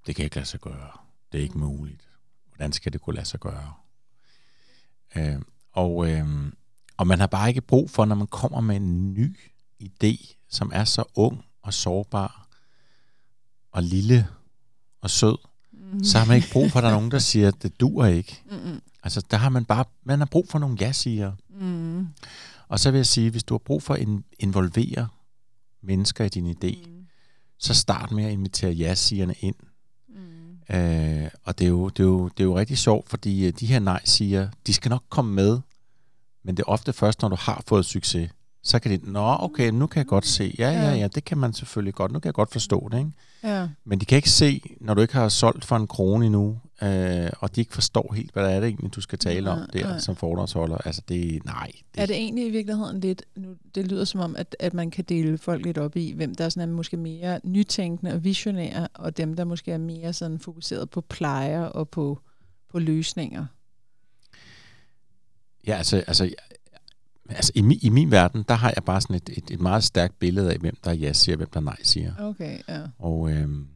det 0.08 0.16
kan 0.16 0.26
ikke 0.26 0.36
lade 0.36 0.48
sig 0.48 0.60
gøre. 0.60 1.01
Det 1.32 1.38
er 1.38 1.44
ikke 1.44 1.58
muligt. 1.58 2.10
Hvordan 2.50 2.72
skal 2.74 2.94
det 2.94 3.02
kunne 3.02 3.16
lade 3.16 3.26
sig 3.26 3.40
gøre? 3.40 3.74
Øh, 5.16 5.42
og, 5.72 6.12
øh, 6.12 6.52
og 6.98 7.08
man 7.08 7.20
har 7.20 7.28
bare 7.28 7.50
ikke 7.50 7.62
brug 7.62 7.90
for, 7.90 8.06
når 8.06 8.16
man 8.16 8.28
kommer 8.28 8.62
med 8.62 8.76
en 8.76 9.14
ny 9.14 9.38
idé, 9.84 10.36
som 10.50 10.72
er 10.74 10.84
så 10.84 11.04
ung 11.16 11.46
og 11.62 11.74
sårbar 11.74 12.48
og 13.72 13.84
lille 13.84 14.28
og 15.02 15.10
sød, 15.10 15.38
mm. 15.72 16.04
så 16.04 16.18
har 16.18 16.26
man 16.26 16.36
ikke 16.36 16.52
brug 16.52 16.72
for, 16.72 16.80
at 16.80 16.84
der 16.84 16.90
er 16.90 16.94
nogen, 16.94 17.12
der 17.12 17.20
siger, 17.30 17.48
at 17.48 17.64
det 17.64 17.80
dur 17.80 18.06
ikke. 18.06 18.44
Mm. 18.52 18.82
Altså, 19.04 19.26
der 19.32 19.38
har 19.38 19.50
man 19.50 19.66
bare, 19.66 19.86
man 20.04 20.20
har 20.20 20.26
brug 20.26 20.48
for 20.50 20.60
nogle 20.60 20.78
ja-siger. 20.82 21.34
Mm. 21.50 22.08
Og 22.68 22.80
så 22.80 22.92
vil 22.92 22.98
jeg 22.98 23.06
sige, 23.06 23.30
hvis 23.30 23.44
du 23.44 23.54
har 23.54 23.60
brug 23.60 23.84
for 23.84 23.94
at 23.94 24.08
involvere 24.40 25.08
mennesker 25.82 26.26
i 26.26 26.30
din 26.30 26.56
idé, 26.56 26.88
mm 26.88 27.02
så 27.62 27.74
start 27.74 28.12
med 28.12 28.24
at 28.24 28.32
invitere 28.32 28.72
ja-sigerne 28.72 29.34
ind. 29.40 29.56
Øh, 30.74 31.30
og 31.44 31.60
det 31.60 31.66
er, 31.66 31.70
jo, 31.70 31.90
det, 31.90 32.00
er 32.00 32.08
jo, 32.08 32.28
det 32.28 32.40
er 32.40 32.44
jo 32.44 32.58
rigtig 32.58 32.78
sjovt, 32.78 33.10
fordi 33.10 33.48
øh, 33.48 33.54
de 33.60 33.66
her 33.66 33.80
nej-siger, 33.80 34.50
de 34.68 34.74
skal 34.74 34.90
nok 34.90 35.04
komme 35.10 35.34
med, 35.34 35.60
men 36.44 36.58
det 36.58 36.64
er 36.64 36.70
ofte 36.70 36.94
først, 36.94 37.22
når 37.22 37.30
du 37.30 37.36
har 37.40 37.64
fået 37.68 37.86
succes, 37.86 38.30
så 38.64 38.80
kan 38.80 38.92
de, 38.92 39.12
nå 39.12 39.38
okay, 39.40 39.70
nu 39.70 39.88
kan 39.88 39.98
jeg 39.98 40.08
godt 40.08 40.26
se, 40.26 40.56
ja, 40.60 40.72
ja, 40.72 40.94
ja, 40.94 41.08
det 41.08 41.26
kan 41.26 41.38
man 41.38 41.54
selvfølgelig 41.54 41.94
godt, 41.94 42.12
nu 42.12 42.20
kan 42.20 42.28
jeg 42.28 42.34
godt 42.34 42.52
forstå 42.52 42.90
det, 42.92 42.98
ikke? 42.98 43.12
Ja. 43.44 43.68
Men 43.86 44.00
de 44.00 44.06
kan 44.06 44.16
ikke 44.16 44.30
se, 44.30 44.62
når 44.82 44.94
du 44.94 45.02
ikke 45.02 45.14
har 45.14 45.30
solgt 45.30 45.66
for 45.66 45.76
en 45.76 45.88
krone 45.88 46.26
endnu, 46.26 46.60
øh, 46.84 47.30
og 47.40 47.56
de 47.56 47.62
ikke 47.62 47.74
forstår 47.74 48.14
helt, 48.14 48.34
hvad 48.34 48.44
der 48.44 48.50
er 48.50 48.60
det 48.60 48.68
egentlig, 48.68 48.96
du 48.96 49.02
skal 49.02 49.20
tale 49.20 49.50
om 49.50 49.58
Nej, 49.58 49.68
der 49.74 49.88
nej. 49.88 50.00
som 50.00 50.16
foredragsholder. 50.16 50.78
Altså 50.78 51.02
det, 51.10 51.46
nej. 51.46 51.72
Er 51.98 52.06
det 52.06 52.16
egentlig 52.16 52.48
i 52.48 52.50
virkeligheden 52.50 53.00
lidt, 53.00 53.24
nu, 53.36 53.56
det 53.76 53.88
lyder 53.88 54.06
som 54.06 54.20
om, 54.20 54.36
at, 54.36 54.56
at 54.60 54.74
man 54.74 54.92
kan 54.92 55.04
dele 55.04 55.38
folk 55.38 55.66
lidt 55.66 55.78
op 55.78 55.96
i, 55.96 56.12
hvem 56.12 56.36
der 56.36 56.46
er 56.46 56.50
sådan 56.50 56.70
er 56.70 56.74
måske 56.74 56.98
mere 56.98 57.40
nytænkende 57.44 58.14
og 58.14 58.24
visionære, 58.24 58.88
og 58.94 59.18
dem, 59.18 59.36
der 59.36 59.44
måske 59.44 59.72
er 59.72 59.78
mere 59.78 60.14
sådan 60.14 60.40
fokuseret 60.40 60.90
på 60.90 61.02
plejer 61.02 61.64
og 61.64 61.90
på, 61.90 62.20
på 62.70 62.80
løsninger. 62.80 63.46
Ja, 65.68 65.76
altså, 65.76 65.98
altså, 65.98 66.30
altså 67.30 67.52
i, 67.56 67.62
min, 67.62 67.80
i 67.82 67.90
min 67.90 68.12
verden, 68.12 68.46
der 68.48 68.54
har 68.54 68.74
jeg 68.76 68.84
bare 68.84 69.02
sådan 69.02 69.16
et, 69.16 69.30
et, 69.38 69.52
et 69.52 69.60
meget 69.60 69.84
stærkt 69.84 70.20
billede 70.20 70.54
af, 70.54 70.58
hvem 70.58 70.76
der 70.84 70.92
ja 70.92 71.14
siger, 71.14 71.36
og 71.36 71.38
hvem 71.38 71.50
der 71.54 71.60
nej 71.60 71.78
siger. 71.84 72.14
Okay, 72.20 72.60
ja. 72.70 72.82
Og, 73.00 73.32
øhm, 73.32 73.68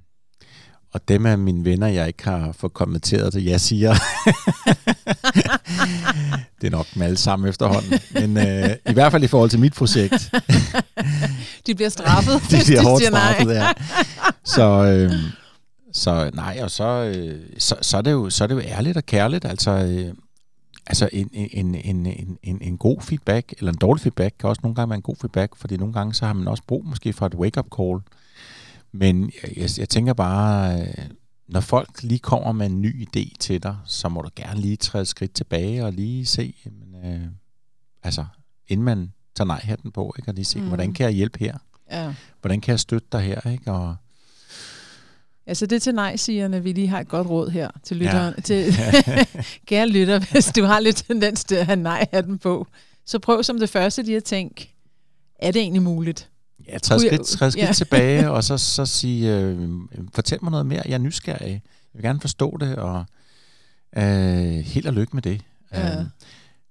og 0.96 1.08
dem 1.08 1.26
af 1.26 1.38
mine 1.38 1.66
venner, 1.66 1.88
jeg 1.88 2.08
ikke 2.08 2.24
har 2.24 2.52
fået 2.52 2.74
kommenteret 2.74 3.34
til, 3.34 3.44
jeg 3.44 3.62
siger, 3.62 3.92
det 6.62 6.68
er 6.68 6.72
nok 6.72 6.86
dem 6.94 7.02
alle 7.02 7.18
sammen 7.18 7.50
efterhånden. 7.50 8.00
Men 8.14 8.38
øh, 8.38 8.70
i 8.90 8.94
hvert 8.94 9.12
fald 9.12 9.24
i 9.24 9.28
forhold 9.28 9.50
til 9.50 9.60
mit 9.60 9.74
projekt, 9.74 10.14
De 11.68 11.76
bliver 11.76 11.90
straffet, 11.90 12.34
det 12.42 12.50
hvis 12.50 12.66
bliver 12.66 12.82
de 12.82 12.88
hårdt 12.88 13.02
siger 13.02 13.12
nej. 13.12 13.34
straffet, 13.34 13.54
ja. 13.54 13.68
Så, 14.44 14.64
øhm, 14.64 15.32
så 15.94 16.32
nej, 16.34 16.60
og 16.64 16.72
så, 16.72 16.84
øh, 16.84 17.40
så, 17.58 17.76
så, 17.82 17.98
er 17.98 18.02
det 18.02 18.12
jo, 18.12 18.30
så 18.30 18.44
er 18.44 18.48
det 18.48 18.56
jo 18.56 18.62
ærligt 18.62 18.98
og 18.98 19.06
kærligt. 19.06 19.46
Altså, 19.46 19.72
øh, 19.72 20.14
altså 20.88 21.10
en, 21.14 21.30
en, 21.34 21.76
en, 21.76 22.06
en, 22.06 22.38
en, 22.44 22.58
en 22.62 22.78
god 22.78 23.02
feedback, 23.02 23.54
eller 23.58 23.72
en 23.72 23.78
dårlig 23.78 24.02
feedback, 24.02 24.36
kan 24.40 24.50
også 24.50 24.60
nogle 24.64 24.76
gange 24.76 24.90
være 24.90 24.98
en 24.98 25.02
god 25.02 25.16
feedback, 25.16 25.56
fordi 25.56 25.78
nogle 25.78 25.94
gange 25.94 26.14
så 26.14 26.26
har 26.26 26.34
man 26.34 26.48
også 26.48 26.64
brug 26.68 26.86
måske 26.86 27.14
for 27.14 27.26
et 27.26 27.36
wake-up 27.36 27.68
call. 27.78 28.00
Men 28.98 29.32
jeg, 29.44 29.58
jeg, 29.58 29.70
jeg 29.78 29.90
tænker 29.90 30.14
bare, 30.14 30.82
øh, 30.82 30.88
når 31.48 31.60
folk 31.60 32.04
lige 32.04 32.20
kommer 32.20 32.52
med 32.52 32.66
en 32.66 32.82
ny 32.82 33.08
idé 33.08 33.34
til 33.40 33.64
dig, 33.64 33.78
så 33.86 34.10
må 34.10 34.22
du 34.22 34.30
gerne 34.36 34.62
lige 34.62 34.76
træde 34.78 35.02
et 35.02 35.08
skridt 35.08 35.34
tilbage 35.34 35.86
og 35.86 35.94
lige 35.94 36.26
se, 36.26 36.54
jamen, 36.66 37.06
øh, 37.06 37.28
altså, 38.04 38.26
inden 38.68 38.86
man 38.86 39.12
tager 39.36 39.48
nej-hatten 39.48 39.92
på, 39.92 40.16
ikke? 40.20 40.32
og 40.32 40.36
lige 40.36 40.46
se, 40.46 40.58
Mm. 40.58 40.64
mm. 40.64 40.68
hvordan 40.68 40.94
kan 40.94 41.06
jeg 41.06 41.14
hjælpe 41.14 41.40
her? 41.40 41.58
Ja. 41.92 42.14
Hvordan 42.42 42.62
kan 42.62 42.72
jeg 42.72 42.80
støtte 42.80 43.08
dig 43.12 43.22
her? 43.22 43.52
Ikke? 43.52 43.72
Og, 43.72 43.96
Altså 45.48 45.66
det 45.66 45.76
er 45.76 45.80
til 45.80 45.96
nej-sigerne, 45.96 46.64
vi 46.64 46.72
lige 46.72 46.88
har 46.88 47.00
et 47.00 47.08
godt 47.08 47.28
råd 47.28 47.50
her 47.50 47.70
til 47.84 47.98
lytteren. 47.98 48.34
Ja. 48.38 48.42
Til, 48.42 48.74
kære 49.68 49.88
lytter, 49.90 50.20
hvis 50.32 50.46
du 50.46 50.64
har 50.64 50.80
lidt 50.80 50.96
tendens 50.96 51.44
til 51.44 51.56
at 51.56 51.66
have 51.66 51.76
nej-hatten 51.76 52.40
på, 52.40 52.68
så 53.06 53.20
prøv 53.20 53.44
som 53.44 53.60
det 53.60 53.70
første 53.70 54.02
lige 54.04 54.18
at 54.18 54.24
tænke, 54.24 54.76
er 55.40 55.52
det 55.52 55.62
egentlig 55.62 55.82
muligt? 55.82 56.30
Ja, 56.68 56.78
træd 56.78 57.00
skridt, 57.00 57.26
træd 57.26 57.52
skridt 57.52 57.68
ja. 57.68 57.74
tilbage, 57.74 58.32
og 58.36 58.44
så, 58.44 58.58
så 58.58 58.86
sige, 58.86 59.38
øh, 59.38 59.70
fortæl 60.14 60.40
mig 60.42 60.52
noget 60.52 60.66
mere, 60.66 60.82
jeg 60.86 60.94
er 60.94 60.98
nysgerrig. 60.98 61.52
Jeg 61.52 61.62
vil 61.94 62.04
gerne 62.04 62.22
forstå 62.22 62.58
det, 62.58 62.76
og 62.76 63.06
øh, 63.98 64.04
held 64.66 64.86
og 64.86 64.94
lykke 64.94 65.16
med 65.16 65.22
det. 65.22 65.42
Ja. 65.72 66.00
Øh, 66.00 66.06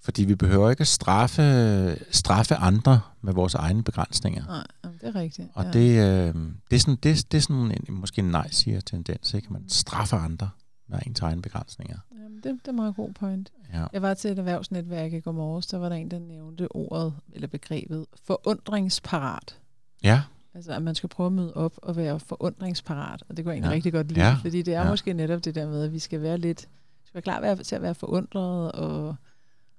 fordi 0.05 0.25
vi 0.25 0.35
behøver 0.35 0.71
ikke 0.71 0.81
at 0.81 0.87
straffe, 0.87 1.99
straffe 2.11 2.55
andre 2.55 3.01
med 3.23 3.33
vores 3.33 3.55
egne 3.55 3.83
begrænsninger. 3.83 4.45
Nej, 4.47 4.93
det 5.01 5.09
er 5.09 5.15
rigtigt. 5.15 5.49
Og 5.55 5.65
ja. 5.65 5.71
det, 5.71 5.89
øh, 5.91 6.35
det 6.71 6.77
er 6.77 6.81
sådan, 6.81 6.97
det, 7.03 7.33
det 7.33 7.39
er 7.39 7.43
sådan 7.43 7.57
en, 7.57 7.95
måske 7.95 8.19
en 8.19 8.31
nej-siger-tendens, 8.31 9.35
ikke? 9.35 9.53
Man 9.53 9.69
straffer 9.69 10.17
andre 10.17 10.51
med 10.89 10.99
ens 11.07 11.21
egne 11.21 11.43
begrænsninger. 11.43 11.99
Jamen, 12.13 12.37
det, 12.37 12.45
det 12.45 12.69
er 12.69 12.73
meget 12.73 12.97
god 12.97 13.13
point. 13.13 13.53
Ja. 13.73 13.85
Jeg 13.93 14.03
var 14.03 14.15
til 14.15 14.31
et 14.31 14.39
erhvervsnetværk 14.39 15.13
i 15.13 15.21
går 15.21 15.33
morges, 15.33 15.67
der 15.67 15.79
var 15.79 15.89
der 15.89 15.97
en, 15.97 16.11
der 16.11 16.19
nævnte 16.19 16.69
ordet, 16.71 17.15
eller 17.33 17.49
begrebet, 17.49 18.07
forundringsparat. 18.25 19.59
Ja, 20.05 20.23
Altså, 20.57 20.73
at 20.73 20.83
man 20.83 20.95
skal 20.95 21.09
prøve 21.09 21.27
at 21.27 21.33
møde 21.33 21.55
op 21.55 21.73
og 21.83 21.97
være 21.97 22.21
forundringsparat. 22.21 23.23
Og 23.29 23.37
det 23.37 23.45
kunne 23.45 23.51
jeg 23.53 23.57
egentlig 23.57 23.71
Ja. 23.71 23.75
rigtig 23.75 23.93
godt 23.93 24.09
lide, 24.13 24.27
Ja. 24.27 24.35
fordi 24.43 24.63
det 24.63 24.75
er 24.75 24.83
Ja. 24.83 24.91
måske 24.91 25.13
netop 25.13 25.45
det 25.45 25.55
der 25.55 25.69
med, 25.69 25.83
at 25.85 25.93
vi 25.93 25.99
skal 25.99 26.23
være 26.23 26.39
lidt, 26.39 26.61
skal 27.05 27.15
være 27.15 27.23
klar 27.23 27.55
til 27.55 27.77
at 27.77 27.83
være 27.83 27.95
forundret, 27.95 28.73
og, 28.73 29.09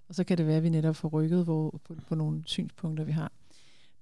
og 0.09 0.15
så 0.15 0.23
kan 0.23 0.37
det 0.37 0.47
være, 0.47 0.57
at 0.57 0.63
vi 0.63 0.69
netop 0.69 0.95
får 0.95 1.09
rykket 1.09 1.43
hvor, 1.43 1.79
på, 1.87 1.95
på 2.07 2.15
nogle 2.15 2.43
synspunkter, 2.45 3.03
vi 3.03 3.11
har. 3.11 3.31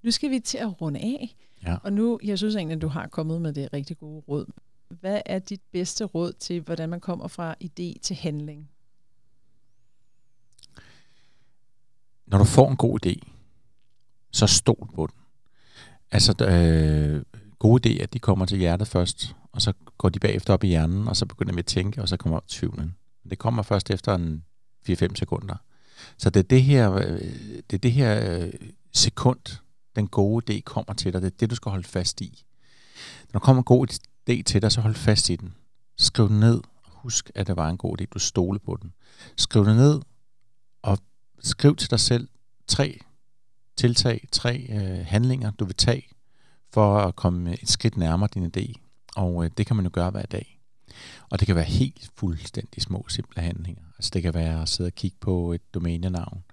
Nu 0.03 0.12
skal 0.12 0.29
vi 0.29 0.39
til 0.39 0.57
at 0.57 0.81
runde 0.81 0.99
af, 0.99 1.36
ja. 1.65 1.77
og 1.83 1.93
nu, 1.93 2.19
jeg 2.23 2.38
synes 2.38 2.55
egentlig, 2.55 2.75
at 2.75 2.81
du 2.81 2.88
har 2.88 3.07
kommet 3.07 3.41
med 3.41 3.53
det 3.53 3.73
rigtig 3.73 3.97
gode 3.97 4.23
råd. 4.27 4.45
Hvad 4.89 5.21
er 5.25 5.39
dit 5.39 5.62
bedste 5.71 6.03
råd 6.05 6.33
til, 6.33 6.62
hvordan 6.62 6.89
man 6.89 6.99
kommer 6.99 7.27
fra 7.27 7.55
idé 7.63 7.99
til 8.01 8.15
handling? 8.15 8.69
Når 12.25 12.38
du 12.38 12.43
får 12.43 12.69
en 12.69 12.77
god 12.77 13.05
idé, 13.05 13.15
så 14.31 14.47
stol 14.47 14.89
på 14.95 15.07
den. 15.07 15.22
Altså, 16.13 16.45
øh, 16.45 17.23
gode 17.60 17.89
idéer, 17.89 18.06
de 18.06 18.19
kommer 18.19 18.45
til 18.45 18.58
hjertet 18.58 18.88
først, 18.88 19.36
og 19.52 19.62
så 19.62 19.73
går 19.97 20.10
de 20.10 20.19
bagefter 20.19 20.54
op 20.54 20.63
i 20.63 20.67
hjernen, 20.67 21.08
og 21.08 21.17
så 21.17 21.26
begynder 21.26 21.54
vi 21.54 21.60
at 21.60 21.65
tænke, 21.65 22.02
og 22.02 22.10
så 22.10 22.17
kommer 22.17 22.39
tvivlen. 22.47 22.95
Det 23.30 23.39
kommer 23.39 23.63
først 23.63 23.91
efter 23.91 24.15
en 24.15 24.43
4-5 24.89 25.15
sekunder. 25.15 25.56
Så 26.17 26.30
det 26.30 26.39
er 26.39 26.43
det 26.43 26.63
her, 26.63 26.93
øh, 26.93 27.21
det 27.69 27.73
er 27.73 27.78
det 27.78 27.91
her 27.91 28.39
øh, 28.39 28.54
sekund, 28.93 29.60
den 29.95 30.08
gode 30.08 30.54
idé 30.54 30.62
kommer 30.62 30.93
til 30.93 31.13
dig. 31.13 31.21
Det 31.21 31.28
er 31.28 31.38
det, 31.39 31.49
du 31.49 31.56
skal 31.56 31.69
holde 31.69 31.88
fast 31.88 32.21
i. 32.21 32.45
Når 33.34 33.39
der 33.39 33.45
kommer 33.45 33.62
en 33.62 33.65
god 33.65 33.88
idé 33.91 34.43
til 34.43 34.62
dig, 34.62 34.71
så 34.71 34.82
hold 34.82 34.95
fast 34.95 35.30
i 35.30 35.36
den. 35.36 35.54
Skriv 35.97 36.30
den 36.30 36.39
ned. 36.39 36.62
Husk, 36.86 37.32
at 37.36 37.47
det 37.47 37.58
var 37.58 37.69
en 37.69 37.78
god 37.78 38.02
idé. 38.02 38.06
Du 38.13 38.19
stole 38.19 38.60
på 38.60 38.78
den. 38.82 38.93
Skriv 39.36 39.65
det 39.65 39.76
ned, 39.76 40.02
og 40.82 40.97
skriv 41.39 41.76
til 41.76 41.91
dig 41.91 41.99
selv 41.99 42.28
tre 42.67 42.99
tiltag, 43.75 44.27
tre 44.31 44.65
øh, 44.69 45.05
handlinger, 45.05 45.51
du 45.51 45.65
vil 45.65 45.75
tage 45.75 46.07
for 46.73 46.97
at 46.97 47.15
komme 47.15 47.53
et 47.62 47.69
skridt 47.69 47.97
nærmere 47.97 48.29
din 48.33 48.51
idé. 48.57 48.73
Og 49.15 49.45
øh, 49.45 49.51
det 49.57 49.65
kan 49.65 49.75
man 49.75 49.86
jo 49.86 49.91
gøre 49.93 50.09
hver 50.09 50.25
dag. 50.25 50.59
Og 51.29 51.39
det 51.39 51.45
kan 51.45 51.55
være 51.55 51.65
helt 51.65 52.12
fuldstændig 52.15 52.81
små, 52.81 53.05
simple 53.07 53.41
handlinger. 53.41 53.83
Altså 53.97 54.12
det 54.13 54.21
kan 54.21 54.33
være 54.33 54.62
at 54.62 54.69
sidde 54.69 54.88
og 54.88 54.95
kigge 54.95 55.17
på 55.21 55.53
et 55.53 55.73
domænenavn. 55.73 56.43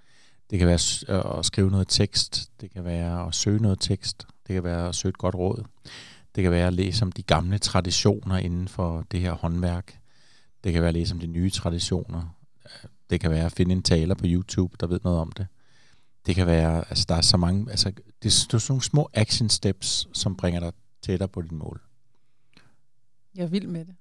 Det 0.50 0.58
kan 0.58 0.68
være 0.68 0.78
øh, 1.08 1.38
at 1.38 1.44
skrive 1.44 1.70
noget 1.70 1.88
tekst. 1.88 2.50
Det 2.60 2.70
kan 2.70 2.84
være 2.84 3.26
at 3.26 3.34
søge 3.34 3.62
noget 3.62 3.80
tekst. 3.80 4.26
Det 4.46 4.54
kan 4.54 4.64
være 4.64 4.88
at 4.88 4.94
søge 4.94 5.10
et 5.10 5.18
godt 5.18 5.34
råd. 5.34 5.64
Det 6.34 6.42
kan 6.42 6.52
være 6.52 6.66
at 6.66 6.72
læse 6.72 7.02
om 7.02 7.12
de 7.12 7.22
gamle 7.22 7.58
traditioner 7.58 8.36
inden 8.36 8.68
for 8.68 9.04
det 9.10 9.20
her 9.20 9.32
håndværk. 9.32 9.98
Det 10.64 10.72
kan 10.72 10.82
være 10.82 10.88
at 10.88 10.94
læse 10.94 11.14
om 11.14 11.20
de 11.20 11.26
nye 11.26 11.50
traditioner. 11.50 12.36
Det 13.10 13.20
kan 13.20 13.30
være 13.30 13.44
at 13.44 13.52
finde 13.52 13.72
en 13.72 13.82
taler 13.82 14.14
på 14.14 14.24
YouTube, 14.26 14.76
der 14.80 14.86
ved 14.86 15.00
noget 15.04 15.18
om 15.18 15.32
det. 15.32 15.46
Det 16.26 16.34
kan 16.34 16.46
være, 16.46 16.84
altså 16.90 17.04
der 17.08 17.14
er 17.14 17.20
så 17.20 17.36
mange, 17.36 17.70
altså 17.70 17.92
det, 18.22 18.28
er- 18.28 18.30
sådan 18.30 18.60
nogle 18.68 18.82
små 18.82 19.08
action 19.14 19.48
steps, 19.48 20.08
som 20.12 20.36
bringer 20.36 20.60
dig 20.60 20.72
tættere 21.02 21.28
på 21.28 21.42
dit 21.42 21.52
mål. 21.52 21.80
Jeg 23.34 23.42
er 23.42 23.46
vild 23.48 23.66
med 23.66 23.84
det. 23.84 23.94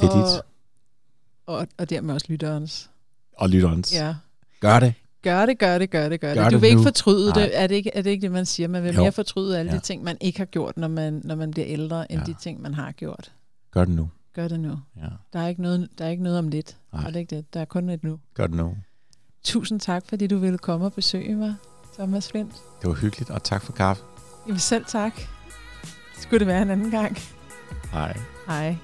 Det 0.00 0.06
er 0.06 0.10
og, 0.12 0.28
dit. 0.32 0.40
Og, 1.46 1.66
og 1.78 1.90
dermed 1.90 2.14
også 2.14 2.26
lytterens. 2.30 2.90
Og 3.32 3.48
lytterens. 3.48 3.94
Ja. 3.94 4.14
Gør 4.60 4.80
det. 4.80 4.94
Gør 5.22 5.46
det, 5.46 5.58
gør 5.58 5.78
det, 5.78 5.90
gør 5.90 6.08
det, 6.08 6.20
gør, 6.20 6.34
Gør 6.34 6.42
det. 6.42 6.50
Du 6.50 6.54
det 6.56 6.62
vil 6.62 6.70
ikke 6.70 6.82
fortryde 6.82 7.30
Nej. 7.30 7.40
det. 7.42 7.58
Er 7.60 7.66
det, 7.66 7.74
ikke, 7.74 7.90
er 7.94 8.02
det 8.02 8.10
ikke 8.10 8.22
det, 8.22 8.32
man 8.32 8.46
siger? 8.46 8.68
Man 8.68 8.82
vil 8.82 8.94
Jo. 8.94 9.00
mere 9.02 9.12
fortryde 9.12 9.58
alle 9.58 9.72
Ja. 9.72 9.78
de 9.78 9.82
ting, 9.82 10.02
man 10.02 10.16
ikke 10.20 10.38
har 10.38 10.44
gjort, 10.46 10.76
når 10.76 10.88
man, 10.88 11.20
når 11.24 11.34
man 11.34 11.50
bliver 11.50 11.66
ældre, 11.68 12.12
end 12.12 12.20
Ja. 12.20 12.26
de 12.26 12.34
ting, 12.40 12.60
man 12.62 12.74
har 12.74 12.92
gjort. 12.92 13.32
Gør 13.70 13.84
det 13.84 13.94
nu. 13.94 14.10
Gør 14.32 14.48
det 14.48 14.60
nu. 14.60 14.78
Ja. 14.96 15.08
Der 15.32 15.38
er 15.40 15.48
ikke 15.48 15.62
noget, 15.62 15.88
der 15.98 16.04
er 16.04 16.08
ikke 16.08 16.22
noget 16.22 16.38
om 16.38 16.48
lidt. 16.48 16.76
Nej. 16.92 17.02
Er 17.06 17.10
det 17.10 17.20
ikke 17.20 17.36
det? 17.36 17.54
Der 17.54 17.60
er 17.60 17.64
kun 17.64 17.88
et 17.88 18.04
nu. 18.04 18.20
Gør 18.34 18.46
det 18.46 18.56
nu. 18.56 18.76
Tusind 19.44 19.80
tak, 19.80 20.02
fordi 20.08 20.26
du 20.26 20.38
ville 20.38 20.58
komme 20.58 20.86
og 20.86 20.92
besøge 20.92 21.36
mig, 21.36 21.54
Thomas 21.98 22.28
Flint. 22.30 22.52
Det 22.80 22.88
var 22.88 22.94
hyggeligt, 22.94 23.30
og 23.30 23.42
tak 23.42 23.62
for 23.62 23.72
kaffe. 23.72 24.02
Jamen 24.46 24.58
selv 24.58 24.84
tak. 24.84 25.12
Skulle 26.18 26.38
det 26.38 26.46
være 26.46 26.62
en 26.62 26.70
anden 26.70 26.90
gang. 26.90 27.18
Hej. 27.92 28.16
Hej. 28.46 28.76